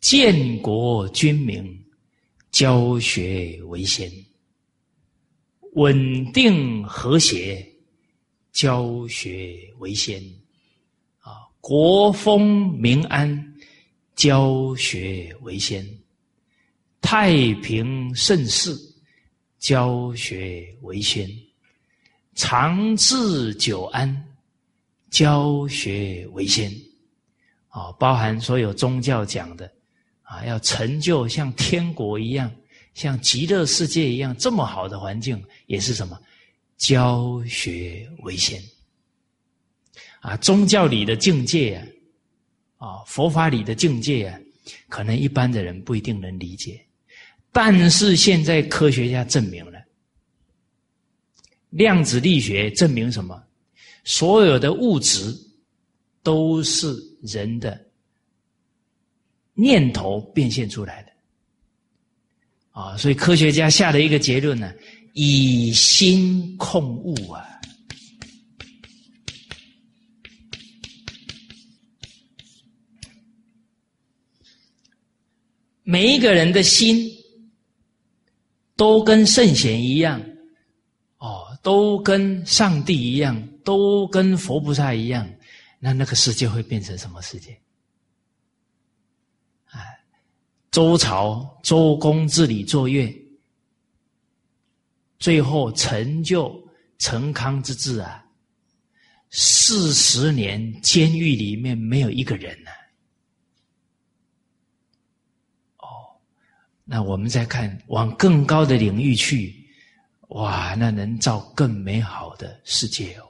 [0.00, 1.84] 建国军民，
[2.50, 4.10] 教学为先；
[5.74, 7.64] 稳定和谐。
[8.50, 10.20] 教学为先，
[11.20, 13.54] 啊，国风民安，
[14.16, 15.84] 教学为先；
[17.00, 18.76] 太平盛世，
[19.60, 21.28] 教学为先；
[22.34, 24.24] 长治久安，
[25.08, 26.72] 教学为先。
[27.68, 29.72] 啊，包含所有宗教讲的，
[30.28, 32.54] 啊，要成就像天国一样，
[32.92, 36.20] 像极乐世界一样这么好的环境，也是什么？
[36.76, 38.62] 教学为先
[40.20, 41.76] 啊，宗教里的境界
[42.76, 44.38] 啊，啊，佛法里的境界啊，
[44.90, 46.78] 可能一般的人不一定能理解。
[47.50, 49.82] 但是现在科学家证明了，
[51.70, 53.42] 量子力学证明什么？
[54.04, 55.34] 所有的物质
[56.22, 57.82] 都是人的
[59.58, 61.12] 念头变现出来的
[62.70, 64.72] 啊，所以科学家下了一个结论呢。
[65.20, 67.44] 以心控物啊！
[75.82, 77.10] 每一个人的心
[78.76, 80.22] 都跟圣贤一样，
[81.16, 85.28] 哦，都跟上帝一样，都跟佛菩萨一样，
[85.80, 87.58] 那那个世界会变成什么世界？
[89.64, 89.82] 啊，
[90.70, 93.12] 周朝周公治理作乐。
[95.18, 96.64] 最后成就
[96.98, 98.24] 成康之治啊！
[99.30, 102.70] 四十年监狱里面没有一个人呢。
[105.78, 106.16] 哦，
[106.84, 109.68] 那我们再看往更高的领域去，
[110.28, 113.26] 哇，那能造更美好的世界哦。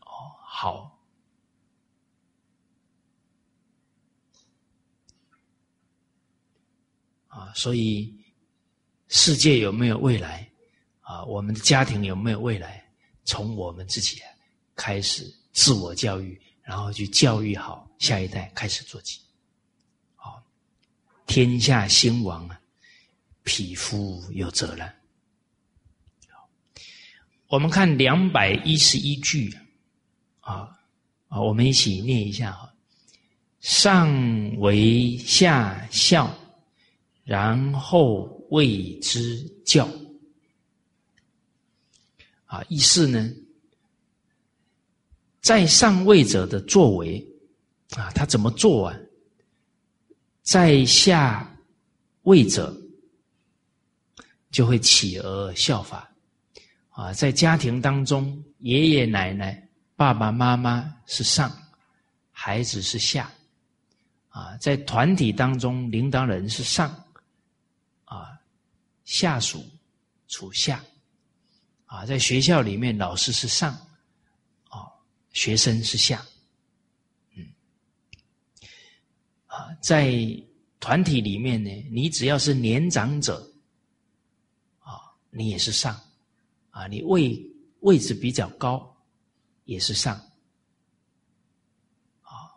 [0.00, 0.88] 哦，好。
[7.28, 8.12] 啊，所以。
[9.14, 10.48] 世界有没有未来？
[11.02, 12.82] 啊，我们的家庭有没有未来？
[13.26, 14.18] 从我们自己
[14.74, 19.20] 开始自我教育，然后去教育好下一代，开始做起。
[20.14, 20.42] 好，
[21.26, 22.58] 天下兴亡啊，
[23.42, 24.90] 匹夫有责任。
[27.48, 29.54] 我们看两百一十一句
[30.40, 30.74] 啊
[31.28, 32.72] 啊，我们一起念一下哈：
[33.60, 34.10] 上
[34.56, 36.34] 为下孝，
[37.24, 38.38] 然后。
[38.52, 39.88] 谓之教
[42.44, 43.30] 啊，意思呢，
[45.40, 47.26] 在上位者的作为
[47.96, 48.98] 啊，他怎么做啊？
[50.42, 51.50] 在下
[52.24, 52.78] 位者
[54.50, 56.06] 就会起而效法
[56.90, 59.66] 啊，在家庭当中，爷爷奶奶、
[59.96, 61.50] 爸爸妈妈是上，
[62.30, 63.32] 孩子是下
[64.28, 66.94] 啊，在团体当中，领导人是上。
[69.04, 69.64] 下属
[70.28, 70.82] 处下，
[71.86, 73.72] 啊，在学校里面，老师是上，
[74.68, 74.88] 啊，
[75.32, 76.24] 学生是下，
[77.34, 77.46] 嗯，
[79.46, 80.14] 啊，在
[80.80, 83.50] 团体里面呢，你只要是年长者，
[84.78, 85.00] 啊，
[85.30, 86.00] 你也是上，
[86.70, 87.44] 啊，你位
[87.80, 88.96] 位置比较高，
[89.64, 90.16] 也是上，
[92.22, 92.54] 啊，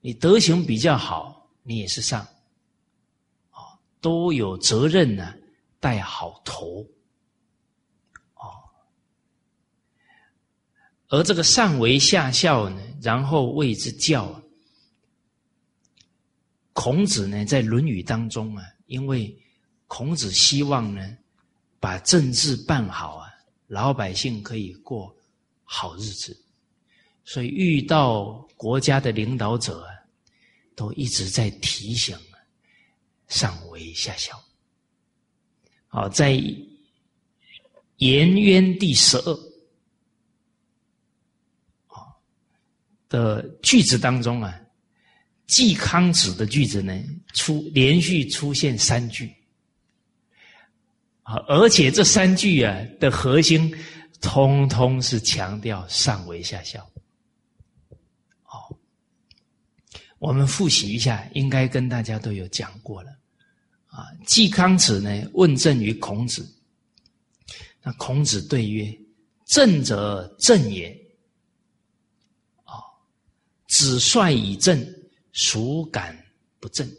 [0.00, 2.20] 你德行比较好，你也是上。
[2.20, 5.34] 啊都有责任呢，
[5.80, 6.86] 带好头，
[8.34, 8.52] 哦。
[11.08, 14.40] 而这个上为下效呢，然后谓之教。
[16.72, 19.36] 孔子呢，在《论语》当中啊，因为
[19.86, 21.18] 孔子希望呢，
[21.80, 23.28] 把政治办好啊，
[23.66, 25.14] 老百姓可以过
[25.64, 26.38] 好日子，
[27.24, 29.90] 所以遇到国家的领导者啊，
[30.76, 32.16] 都一直在提醒。
[33.28, 34.42] 上为下效。
[35.92, 36.32] 好，在
[37.96, 39.34] 《颜渊》第十二
[41.88, 42.14] 啊
[43.08, 44.56] 的句子当中啊，
[45.48, 46.96] 季康子的句子呢，
[47.34, 49.34] 出连续出现三句
[51.24, 53.74] 啊，而且这三句啊的核心，
[54.20, 56.88] 通通是强调上为下效。
[58.44, 58.70] 好，
[60.20, 63.10] 我们复习一下，应该跟大家都有讲过了。
[64.00, 66.48] 啊，季康子呢问政于孔子，
[67.82, 68.98] 那孔子对曰
[69.44, 70.88] ：“政者正也。
[72.64, 72.80] 啊，
[73.68, 74.82] 子帅以正，
[75.34, 76.18] 孰敢
[76.58, 76.90] 不正？”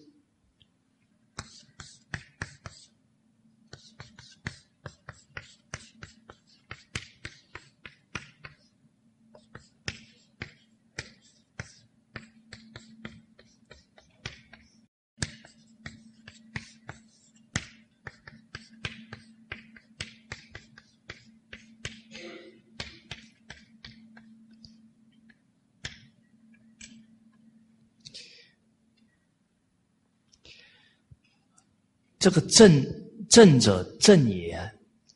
[32.22, 32.86] 这个正
[33.30, 34.72] 正者正也，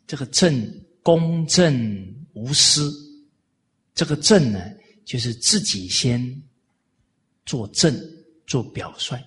[0.08, 2.92] 这个正公正无私，
[3.94, 4.60] 这个正呢，
[5.06, 6.20] 就是自己先
[7.46, 7.96] 做正
[8.48, 9.20] 做表率，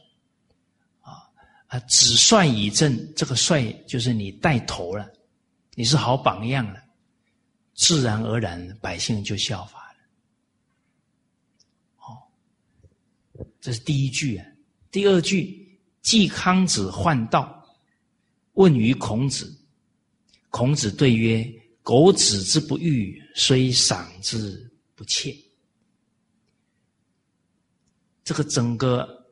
[1.03, 1.23] 啊
[1.69, 5.09] 啊，子帅以正，这个帅就是你带头了，
[5.77, 6.83] 你是好榜样了，
[7.75, 9.99] 自然而然百姓就效法了。
[11.99, 14.45] 哦，这是第一句啊，
[14.91, 17.55] 第二句，季康子患道。
[18.59, 19.57] 问于孔子，
[20.51, 21.49] 孔子对曰
[21.83, 25.35] ：“苟子之不欲，虽赏之不窃。”
[28.25, 29.25] 这个整个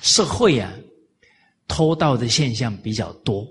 [0.00, 0.72] 社会啊，
[1.66, 3.44] 偷盗的现象比较多。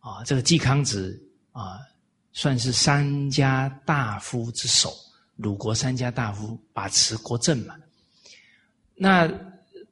[0.00, 1.16] 啊，这个季康子
[1.52, 1.78] 啊，
[2.32, 4.92] 算是三家大夫之首，
[5.36, 7.76] 鲁国三家大夫把持国政嘛。
[8.96, 9.28] 那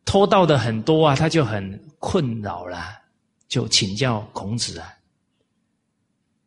[0.07, 1.85] 偷盗的很多啊，他就很。
[1.99, 3.03] 困扰了，
[3.49, 4.95] 就请教孔子啊。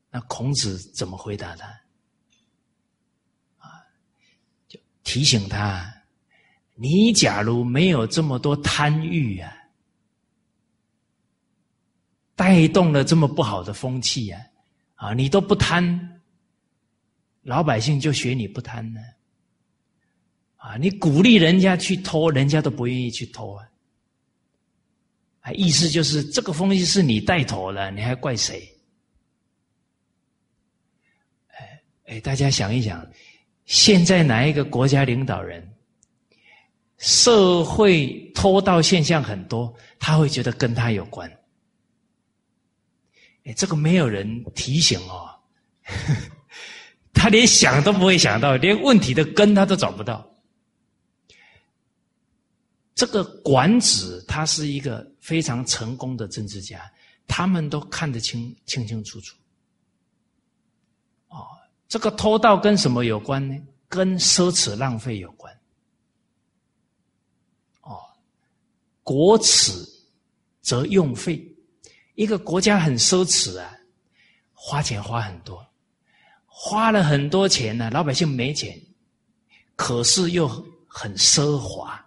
[0.09, 1.67] 那孔子怎么回答他？
[3.57, 3.83] 啊，
[4.69, 5.91] 就提醒他：
[6.75, 9.51] 你假如没有这么多贪欲啊，
[12.35, 14.41] 带动了这么不好的风气啊，
[14.95, 16.21] 啊，你都不贪，
[17.41, 19.01] 老百姓就学你不贪呢。
[20.59, 23.65] 啊你鼓励人家去偷，人家都不愿意去偷啊。
[25.55, 28.71] 意思就是这个风气是你带头了，你还怪谁？
[31.47, 33.03] 哎哎，大家想一想，
[33.65, 35.67] 现在哪一个国家领导人，
[36.97, 41.27] 社会偷盗现象很多，他会觉得跟他有关？
[43.45, 45.33] 哎，这个没有人提醒哦，
[47.11, 50.28] 他连想都不会想到，连问题的根他都找不到。
[52.99, 56.91] 这个管子他是一个非常成功的政治家，
[57.29, 59.37] 他们都看得清清清楚楚。
[61.29, 61.47] 哦，
[61.87, 63.55] 这个偷盗跟什么有关呢？
[63.87, 65.57] 跟奢侈浪费有关。
[67.83, 68.01] 哦，
[69.01, 69.71] 国耻
[70.61, 71.41] 则用费，
[72.15, 73.73] 一个国家很奢侈啊，
[74.51, 75.65] 花钱花很多，
[76.45, 78.77] 花了很多钱呢，老百姓没钱，
[79.77, 80.45] 可是又
[80.85, 82.05] 很奢华。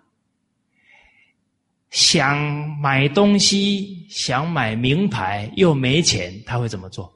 [1.92, 2.38] 想
[2.78, 7.12] 买东西，想买名牌，又没钱，他会怎么做？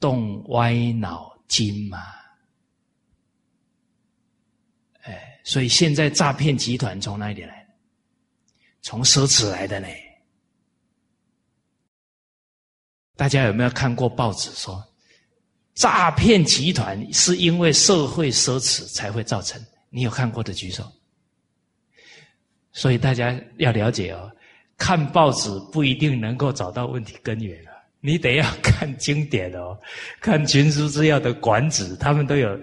[0.00, 2.02] 动歪脑筋嘛！
[5.02, 7.66] 哎，所以现在诈骗集团从哪里来？
[8.80, 9.86] 从奢侈来的呢？
[13.14, 14.82] 大家有没有看过报纸说，
[15.74, 19.62] 诈骗集团是因为社会奢侈才会造成？
[19.90, 20.90] 你有看过的举手。
[22.76, 24.30] 所以大家要了解哦，
[24.76, 27.72] 看报纸不一定能够找到问题根源啊，
[28.02, 29.74] 你得要看经典哦，
[30.20, 32.60] 看群书之要的管子，他们都有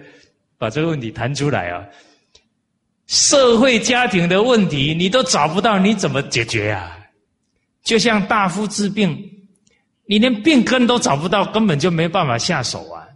[0.56, 1.84] 把这个问题谈出来啊。
[3.08, 6.96] 社会家庭的问题你都找不到，你怎么解决啊？
[7.82, 9.18] 就像大夫治病，
[10.06, 13.08] 你连病根都找不到，根本就没办法下手啊。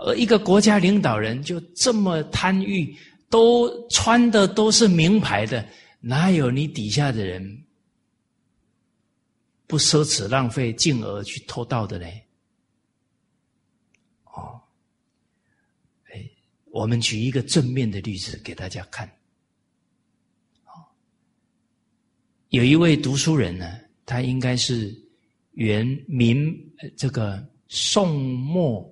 [0.00, 2.92] 而一个国家领导人就这么贪欲。
[3.30, 5.68] 都穿的都是名牌的，
[6.00, 7.64] 哪有你底下的人
[9.66, 12.06] 不奢侈浪费，进而去偷盗的呢？
[14.24, 14.60] 哦，
[16.10, 16.30] 哎，
[16.70, 19.10] 我们举一个正面的例子给大家看。
[22.50, 24.98] 有一位读书人呢，他应该是
[25.52, 26.58] 元明
[26.96, 28.90] 这个宋末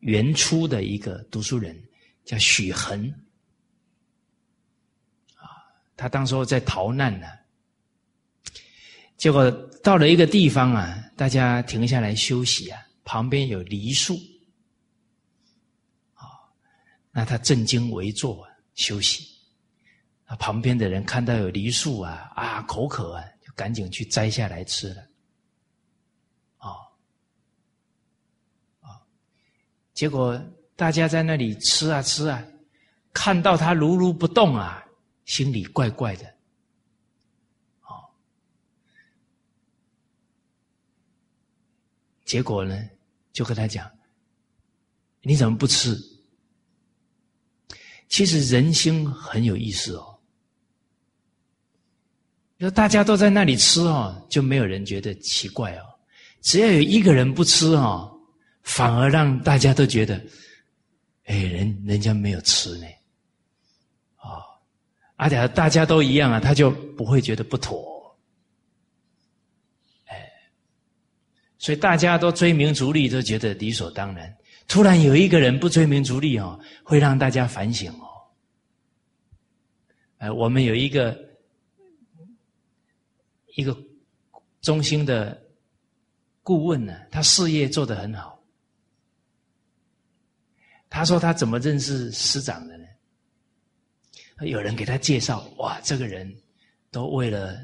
[0.00, 1.80] 元初的一个读书人，
[2.24, 3.14] 叫许衡。
[6.02, 7.28] 他当时在逃难呢，
[9.16, 9.48] 结果
[9.84, 14.16] 到了一个地方啊，大家停下来休息啊，旁边有梨树，
[16.14, 16.26] 啊，
[17.12, 19.28] 那他正襟危坐休息，
[20.26, 25.02] 那旁边的人看到有梨树啊，啊，口渴啊，就赶紧去摘下来吃了，
[26.56, 26.68] 啊，
[28.80, 28.98] 啊，
[29.94, 30.36] 结果
[30.74, 32.42] 大家在那里吃啊吃啊，
[33.12, 34.80] 看到他如如不动啊。
[35.24, 36.26] 心里怪怪的，
[37.82, 38.04] 哦，
[42.24, 42.88] 结果呢，
[43.32, 43.90] 就跟他讲
[45.22, 45.96] ：“你怎么不吃？”
[48.08, 50.08] 其实人心很有意思哦。
[52.60, 55.84] 说大家都在那里吃哦，就没有人觉得奇怪哦。
[56.42, 58.20] 只要有一个人不吃哦，
[58.62, 60.14] 反而让大家都觉得，
[61.24, 62.86] 哎，人人家没有吃呢。
[65.22, 68.12] 而且大家都一样啊，他就不会觉得不妥，
[70.06, 70.32] 哎，
[71.58, 74.36] 所以大家都追名逐利，都觉得理所当然。
[74.66, 78.08] 突然有一个人不追名逐利哦，会让大家反省哦。
[80.18, 81.16] 哎，我们有一个
[83.54, 83.76] 一个
[84.60, 85.40] 中心的
[86.42, 88.42] 顾问呢，他事业做得很好。
[90.90, 92.81] 他说他怎么认识师长的呢？
[94.44, 96.32] 有人给他介绍，哇，这个人
[96.90, 97.58] 都为了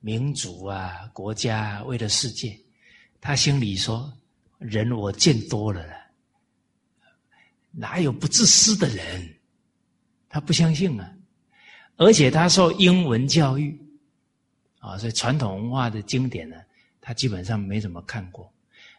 [0.00, 2.58] 民族啊、国家，为了世界，
[3.20, 4.12] 他心里说：
[4.58, 5.94] 人我见多了了，
[7.70, 9.36] 哪有不自私的人？
[10.28, 11.12] 他不相信啊！
[11.96, 13.76] 而且他受英文教育
[14.78, 16.56] 啊，所以传统文化的经典呢，
[17.00, 18.52] 他基本上没怎么看过。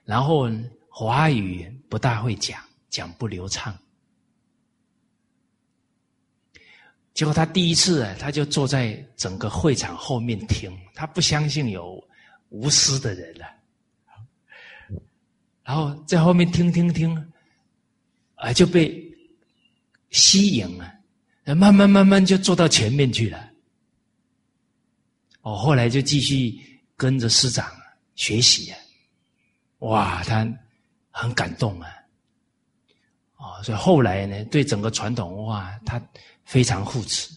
[0.03, 0.49] 然后
[0.89, 3.77] 华语不大会讲，讲不流畅。
[7.13, 12.01] 结果他第一次啊，他就坐在整个会场后面听，他不相信有
[12.49, 13.45] 无私的人了。
[15.63, 17.15] 然后在后面听听听，
[18.35, 19.01] 啊，就被
[20.09, 20.93] 吸引了，
[21.55, 23.49] 慢慢慢慢就坐到前面去了。
[25.41, 26.59] 哦，后来就继续
[26.95, 27.71] 跟着师长
[28.15, 28.77] 学习啊，
[29.79, 30.47] 哇，他
[31.09, 31.89] 很感动啊，
[33.63, 36.01] 所以后来呢，对整个传统文化他。
[36.43, 37.31] 非常护持，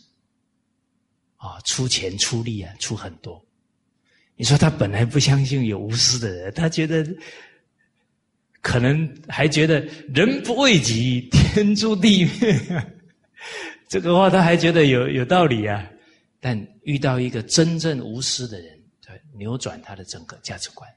[1.37, 3.41] 啊，出钱出力啊，出很多。
[4.35, 7.07] 你说他本来不相信有无私的人，他觉得
[8.61, 9.79] 可能还觉得
[10.13, 12.61] 人不为己，天诛地灭。
[13.87, 15.89] 这个话他还觉得有有道理啊。
[16.41, 18.77] 但遇到一个真正无私的人，
[19.07, 20.91] 对，扭转他的整个价值观，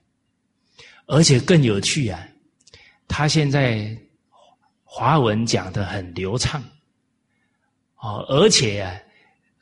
[1.05, 2.27] 而且更有趣啊。
[3.07, 3.95] 他现在
[4.97, 6.63] 华文讲的很流畅。
[7.97, 8.99] 哦，而且，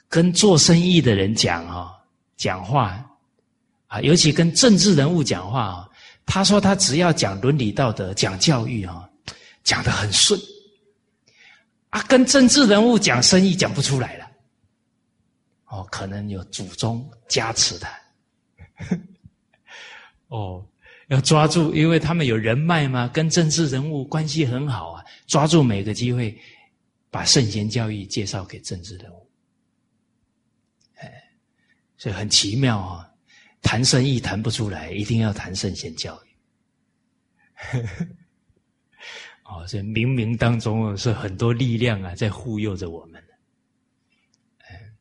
[0.08, 1.92] 跟做生意的人讲啊，
[2.38, 3.06] 讲话
[3.88, 5.90] 啊，尤其跟政治人物讲话啊，
[6.26, 9.10] 他说他只要讲伦理道德、讲教育啊，
[9.62, 10.40] 讲的很顺。
[11.90, 14.26] 啊，跟政治人物讲生意讲不出来了。
[15.66, 17.88] 哦，可能有祖宗加持的。
[20.30, 20.66] 哦，
[21.08, 26.38] 要抓住，因为他们有人脉嘛，跟政治人物关系很好啊，抓住每个机会。
[27.12, 29.26] 把圣贤教育介绍给政治人物，
[30.96, 31.10] 哎，
[31.96, 33.10] 所以很奇妙啊！
[33.62, 36.28] 谈生意谈不出来，一定要谈圣贤教育。
[39.48, 43.24] 哦，所以冥冥当中是很多力量啊，在护佑着我们。
[44.68, 44.92] 哎，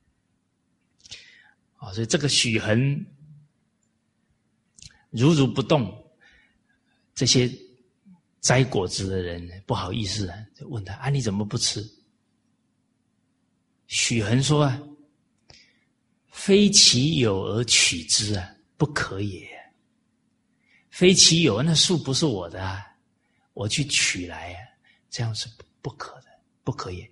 [1.80, 3.04] 哦，所以这个许衡
[5.16, 5.92] 如如不动，
[7.14, 7.48] 这些
[8.40, 11.88] 摘果子的人不好意思啊，就问他：啊，你怎么不吃？
[13.86, 14.82] 许衡说啊
[16.32, 19.48] ：“非其有而取之啊，不可也。
[20.90, 22.84] 非其有，那树不是我的啊，
[23.52, 24.58] 我去取来啊，
[25.10, 25.48] 这样是
[25.80, 26.26] 不可的，
[26.64, 27.08] 不可以。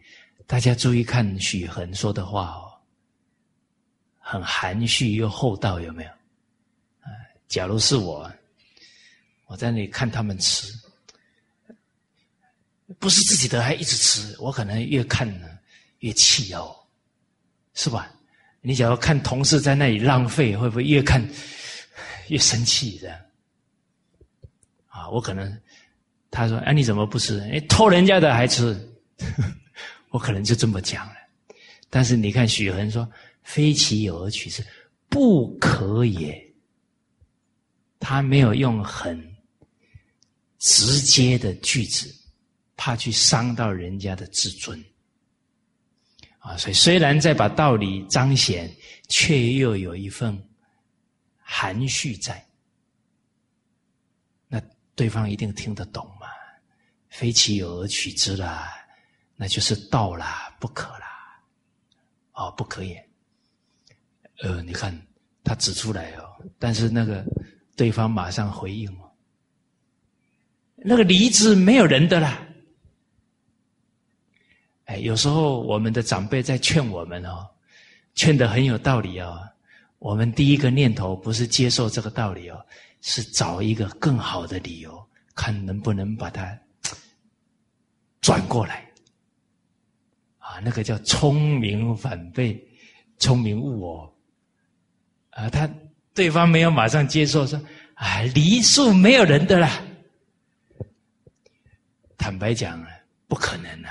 [0.47, 2.69] 大家注意看许衡说的话哦。”
[4.19, 6.11] 很含蓄又厚道，有没有？
[7.53, 8.33] 假如是我，
[9.45, 10.73] 我在那里看他们吃，
[12.99, 15.47] 不是自己的还一直吃，我可能越看呢
[15.99, 16.75] 越气哦，
[17.75, 18.11] 是吧？
[18.63, 21.23] 你假如看同事在那里浪费，会不会越看
[22.29, 22.97] 越生气？
[22.99, 23.21] 这样
[24.89, 25.61] 啊，我可能
[26.31, 27.39] 他说：“哎，你怎么不吃？
[27.53, 28.75] 哎，偷人家的还吃？”
[30.09, 31.17] 我可能就这么讲了。
[31.91, 33.07] 但是你看许恒说。
[33.45, 34.65] 非其有而取之，
[35.09, 36.52] 不可也。
[38.03, 39.17] 他没有用很
[40.59, 42.13] 直接的句子，
[42.77, 44.85] 怕去伤到人家的自尊。
[46.41, 48.69] 啊，所以虽然在把道理彰显，
[49.09, 50.37] 却又有一份
[51.39, 52.45] 含蓄在。
[54.49, 54.61] 那
[54.97, 56.27] 对方一定听得懂嘛？
[57.09, 58.73] 非其有而取之啦，
[59.37, 61.07] 那就是道啦，不可啦。
[62.33, 62.99] 哦，不可以。
[64.41, 64.93] 呃，你看
[65.45, 66.25] 他指出来哦，
[66.59, 67.25] 但是那个
[67.77, 69.11] 对方马上回应哦，
[70.77, 72.47] 那个梨子没有人的啦。
[74.85, 77.49] 哎，有时候我们的长辈在劝我们哦，
[78.15, 79.41] 劝的很有道理哦。
[79.99, 82.67] 我们第一个念头不是接受这个道理哦，
[83.01, 85.03] 是找一个更好的理由，
[85.35, 86.59] 看能不能把它
[88.21, 88.91] 转过来。
[90.39, 92.61] 啊，那个叫聪明反被
[93.19, 94.13] 聪明误哦。
[95.31, 95.71] 啊，他
[96.15, 97.61] 对方没有马上接受，说
[97.95, 99.83] ：“啊，梨树没有人的啦。”
[102.19, 102.89] 坦白讲啊，
[103.27, 103.91] 不可能啊！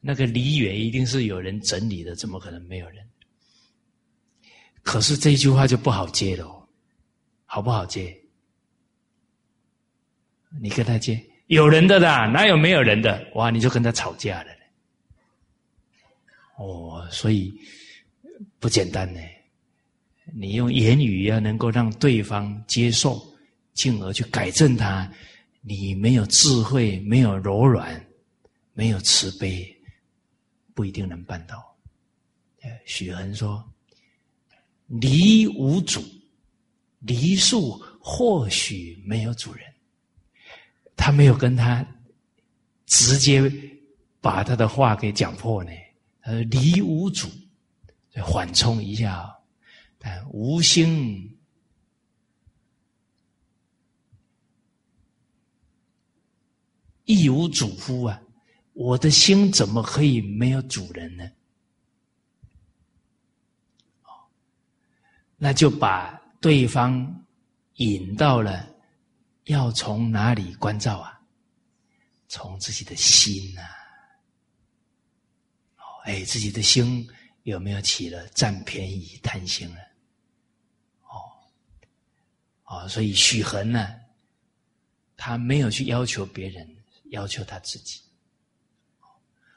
[0.00, 3.06] 那个梨园一定是有人整理的，怎么可能没有人？
[4.82, 6.68] 可是这句话就不好接了，
[7.44, 8.18] 好不好接？
[10.60, 13.24] 你跟他接，有人的啦，哪有没有人的？
[13.34, 14.50] 哇，你就跟他吵架了。
[16.56, 17.54] 哦，所以
[18.58, 19.20] 不简单呢。
[20.32, 23.20] 你用言语要能够让对方接受，
[23.74, 25.10] 进而去改正他。
[25.62, 28.02] 你没有智慧，没有柔软，
[28.72, 29.66] 没有慈悲，
[30.74, 31.64] 不一定能办到。
[32.84, 33.62] 许恒说
[34.86, 36.02] ：“梨无主，
[37.00, 39.64] 梨树或许没有主人。”
[40.96, 41.86] 他没有跟他
[42.86, 43.50] 直接
[44.20, 45.70] 把他的话给讲破呢。
[46.22, 47.28] 他说：“梨无主，
[48.22, 49.30] 缓冲一下。”
[50.02, 51.38] 但无心
[57.04, 58.20] 亦无主夫啊！
[58.72, 61.30] 我的心怎么可以没有主人呢？
[65.36, 67.26] 那就把对方
[67.74, 68.66] 引到了
[69.44, 71.20] 要从哪里关照啊？
[72.28, 73.60] 从自己的心呐！
[75.76, 77.06] 哦，哎，自己的心
[77.42, 79.89] 有没有起了占便宜、贪心了？
[82.70, 83.88] 啊所以许衡呢，
[85.16, 86.64] 他没有去要求别人，
[87.06, 88.00] 要求他自己。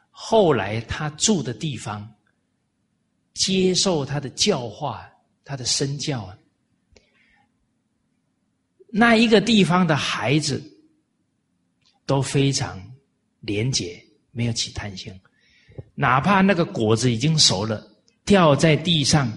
[0.09, 2.11] 后来他住的地方，
[3.35, 5.07] 接受他的教化，
[5.45, 6.35] 他的身教啊，
[8.87, 10.59] 那一个地方的孩子
[12.07, 12.83] 都非常
[13.41, 15.13] 廉洁，没有起贪心，
[15.93, 17.87] 哪怕那个果子已经熟了，
[18.25, 19.31] 掉在地上，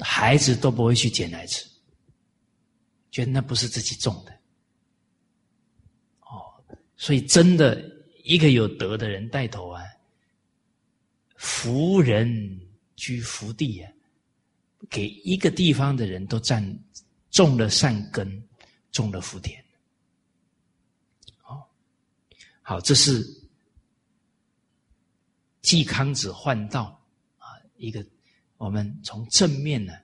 [0.00, 1.64] 孩子都不会去捡来吃。
[3.14, 4.32] 觉得那不是自己种的，
[6.22, 6.50] 哦，
[6.96, 7.80] 所以真的
[8.24, 9.84] 一个有德的人带头啊，
[11.36, 12.60] 福人
[12.96, 13.92] 居福地啊，
[14.90, 16.60] 给一个地方的人都占
[17.30, 18.42] 种了善根，
[18.90, 19.64] 种了福田。
[21.44, 21.62] 哦，
[22.62, 23.24] 好，这是
[25.62, 27.00] 季康子换道
[27.38, 27.46] 啊，
[27.76, 28.04] 一个
[28.56, 29.94] 我们从正面呢。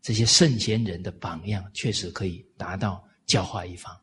[0.00, 3.94] 这些圣贤人的榜样，确实可以达到教化一方。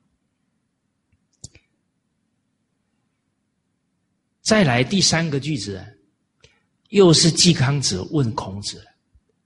[4.42, 5.84] 再来第三个句子，
[6.90, 8.86] 又是季康子问孔子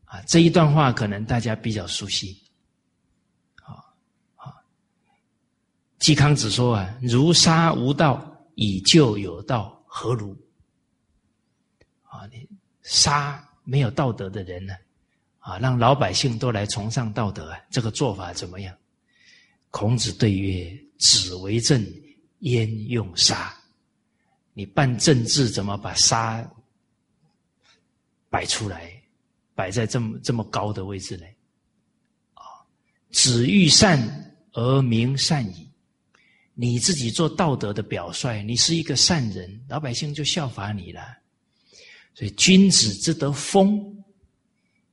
[0.03, 2.38] 啊，这一段话可能大家比较熟悉。
[3.63, 3.80] 啊
[4.35, 4.53] 啊，
[5.99, 10.35] 季康子说啊：“如杀无道，以救有道，何如？”
[12.03, 12.49] 啊，你
[12.81, 14.73] 杀没有道德的人呢？
[15.49, 18.76] 啊让老百姓都来崇尚道德啊，这个做法怎么样？
[19.71, 21.85] 孔子对曰：“子为政，
[22.39, 23.55] 焉用杀？
[24.53, 26.43] 你办政治怎么把杀
[28.30, 28.91] 摆出来，
[29.53, 31.26] 摆在这么这么高的位置呢？
[32.34, 32.43] 啊，
[33.11, 35.69] 子欲善而民善矣。
[36.53, 41.01] 你自己做道德的表率，你是一个善人，老百姓就效法你了。
[42.15, 43.95] 所以，君子之得风。”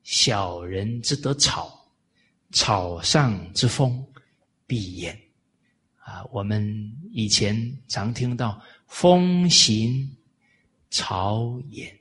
[0.06, 1.84] 小人之得草，
[2.52, 4.06] 草上之风
[4.64, 5.18] 必偃。
[5.98, 10.08] 啊，我们以前常听到“风行
[10.90, 11.40] 草
[11.72, 11.92] 偃”，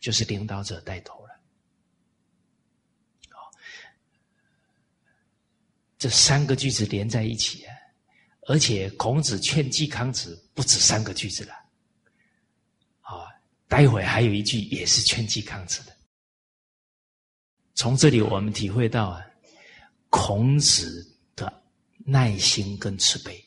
[0.00, 1.38] 就是领导者带头了。
[5.98, 7.76] 这三个句子连在一起啊，
[8.46, 11.52] 而且孔子劝季康子不止三个句子了。
[13.02, 13.28] 啊，
[13.68, 15.94] 待会还有一句也是劝季康子的。
[17.80, 19.24] 从这里我们体会到啊，
[20.10, 21.50] 孔子的
[22.04, 23.42] 耐心跟慈悲。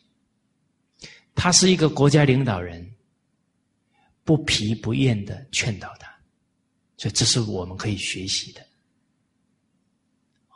[1.36, 2.84] 他是一个国家领导人，
[4.24, 6.12] 不疲不厌的劝导他，
[6.98, 8.62] 所以这是我们可以学习的。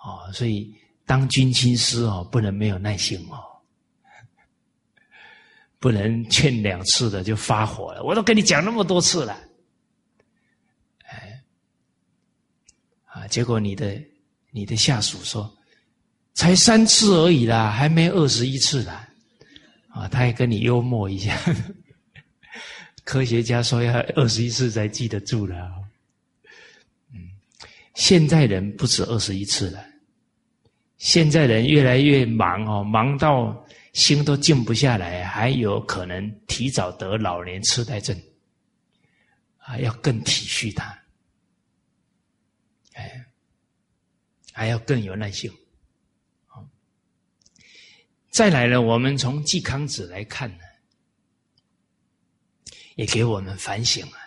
[0.04, 0.76] 哦，所以
[1.06, 3.38] 当军亲师哦，不能没有耐心哦，
[5.78, 8.04] 不能劝两次的就发火了。
[8.04, 9.47] 我都跟你讲那么多次了。
[13.18, 14.00] 啊结果你的
[14.52, 15.52] 你的下属说，
[16.36, 19.10] 才三次而已啦，还没二十一次啦，
[19.90, 21.36] 啊，他也跟你幽默一下。
[23.04, 25.56] 科学家说要二十一次才记得住了，
[27.12, 27.32] 嗯，
[27.96, 29.84] 现在人不止二十一次了，
[30.98, 38.16] 现在人越来越忙哦，忙到心都静不下来，还有可能提早得老年痴呆症，
[39.58, 40.96] 啊，要更体恤他。
[44.58, 45.54] 还要更有耐性。
[46.48, 46.68] 好，
[48.32, 50.64] 再来呢，我们从季康子来看呢，
[52.96, 54.18] 也给我们反省了。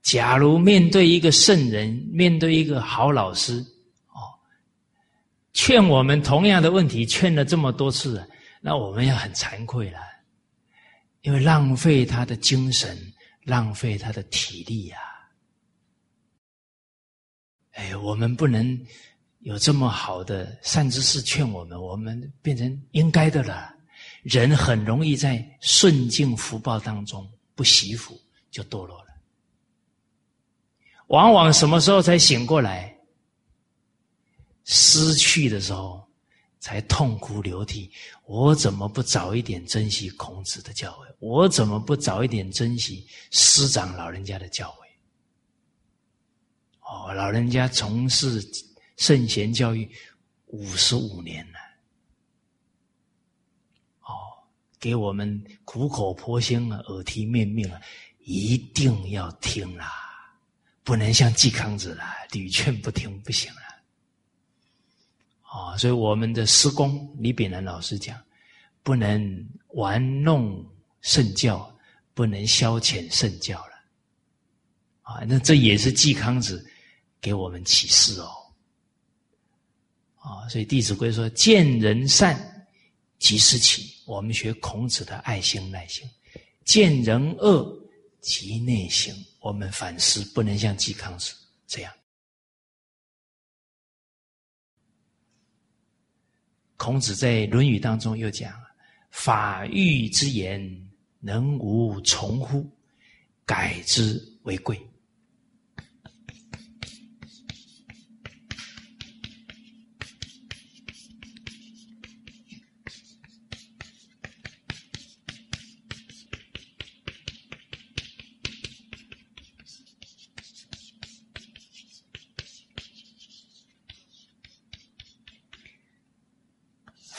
[0.00, 3.58] 假如面对一个圣人，面对一个好老师，
[4.08, 4.32] 哦，
[5.52, 8.26] 劝我们同样的问题，劝了这么多次，
[8.62, 10.00] 那我们要很惭愧了，
[11.20, 12.96] 因为浪费他的精神，
[13.42, 14.98] 浪费他的体力呀。
[17.74, 18.86] 哎，我们不能
[19.40, 23.72] 有这么好的善知识劝我们，我们变成应该的了。
[24.22, 28.18] 人很容易在顺境福报当中不惜福，
[28.50, 29.08] 就堕落了。
[31.08, 32.96] 往往什么时候才醒过来？
[34.64, 36.02] 失去的时候
[36.58, 37.90] 才痛哭流涕。
[38.24, 41.14] 我怎么不早一点珍惜孔子的教诲？
[41.18, 44.83] 我怎么不早一点珍惜师长老人家的教诲？
[46.84, 48.40] 哦，老人家从事
[48.96, 49.90] 圣贤教育
[50.46, 51.58] 五十五年了，
[54.02, 54.12] 哦，
[54.78, 57.80] 给我们苦口婆心啊，耳提面命啊，
[58.20, 59.90] 一定要听啦，
[60.82, 63.60] 不能像季康子啦，屡劝不听不行了。
[65.50, 68.22] 哦，所以我们的师公李炳南老师讲，
[68.82, 70.64] 不能玩弄
[71.00, 71.74] 圣教，
[72.12, 73.72] 不能消遣圣教了。
[75.02, 76.70] 啊，那这也是季康子。
[77.24, 78.30] 给我们启示哦，
[80.16, 82.38] 啊，所以《弟子规》说：“见人善，
[83.18, 86.06] 即思齐。”我们学孔子的爱心耐心；
[86.66, 87.74] 见人恶，
[88.20, 89.16] 即内省。
[89.40, 91.32] 我们反思，不能像嵇康子
[91.66, 91.90] 这样。
[96.76, 98.52] 孔子在《论语》当中又讲
[99.10, 100.60] ：“法欲之言，
[101.20, 102.70] 能无从乎？
[103.46, 104.78] 改之为贵。”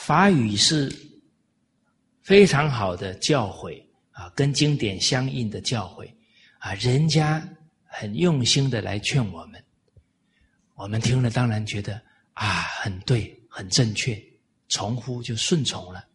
[0.06, 0.88] 法语是
[2.22, 6.08] 非常好的教诲啊，跟经典相应的教诲
[6.60, 7.42] 啊，人家
[7.82, 9.60] 很用心的来劝我们，
[10.76, 12.00] 我们听了当然觉得
[12.34, 14.16] 啊，很对，很正确，
[14.68, 16.06] 从乎就顺从了。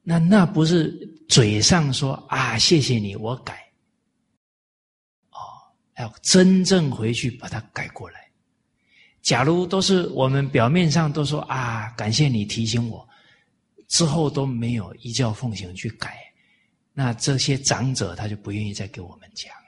[0.00, 0.92] 那那不是
[1.28, 3.68] 嘴上说啊，谢谢你，我改，
[5.30, 5.42] 哦，
[5.98, 8.21] 要真正回去把它改过来。
[9.22, 13.08] 假如都是我们表面上都说啊，感谢你提醒我，
[13.86, 16.18] 之后都没有依教奉行去改，
[16.92, 19.60] 那这些长者他就不愿意再给我们讲了。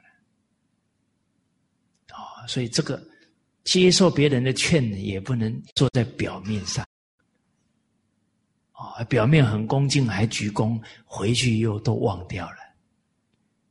[2.16, 3.01] 啊，所以这个
[3.62, 6.85] 接受别人的劝，也不能坐在表面上，
[8.72, 12.56] 啊，表面很恭敬，还鞠躬，回去又都忘掉了，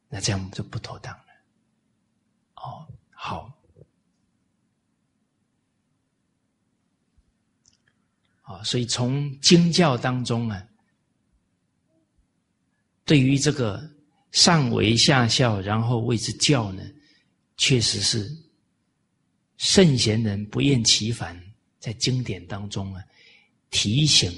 [0.08, 1.26] 那这样就不妥当了。
[2.56, 3.53] 哦，好，
[8.44, 10.64] 啊，所以从经教当中啊，
[13.04, 13.84] 对于这个
[14.32, 16.84] 上为下效，然后谓之教呢，
[17.58, 18.30] 确实是
[19.58, 21.38] 圣贤人不厌其烦
[21.80, 23.04] 在经典当中啊
[23.72, 24.32] 提醒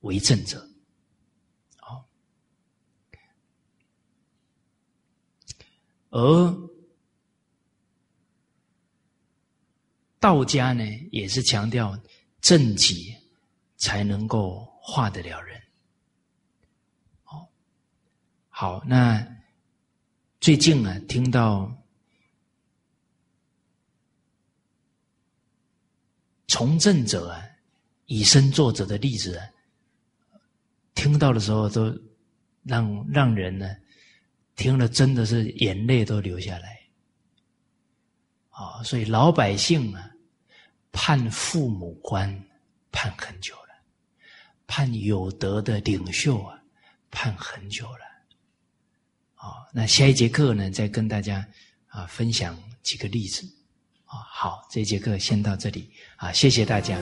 [0.00, 0.68] 为政者，
[1.78, 2.04] 好，
[6.10, 6.66] 而。
[10.18, 10.82] 道家呢，
[11.12, 11.96] 也是强调
[12.40, 13.14] 正己
[13.76, 15.62] 才能够化得了人。
[17.22, 17.48] 好，
[18.48, 19.26] 好，那
[20.40, 21.72] 最近啊，听到
[26.48, 27.42] 从政者啊
[28.06, 29.40] 以身作则的例子，
[30.94, 31.96] 听到的时候都
[32.62, 33.76] 让让人呢
[34.54, 36.80] 听了真的是眼泪都流下来。
[38.50, 40.10] 啊，所以老百姓啊。
[40.98, 42.26] 判父母官
[42.90, 43.54] 判很久
[44.66, 46.60] 盼，有德的领袖啊，
[47.10, 48.00] 盼很久了。
[49.34, 51.46] 啊，那下一节课呢，再跟大家
[51.88, 53.46] 啊分享几个例子。
[54.06, 56.96] 啊，好，这节课先到这里啊，谢谢大家。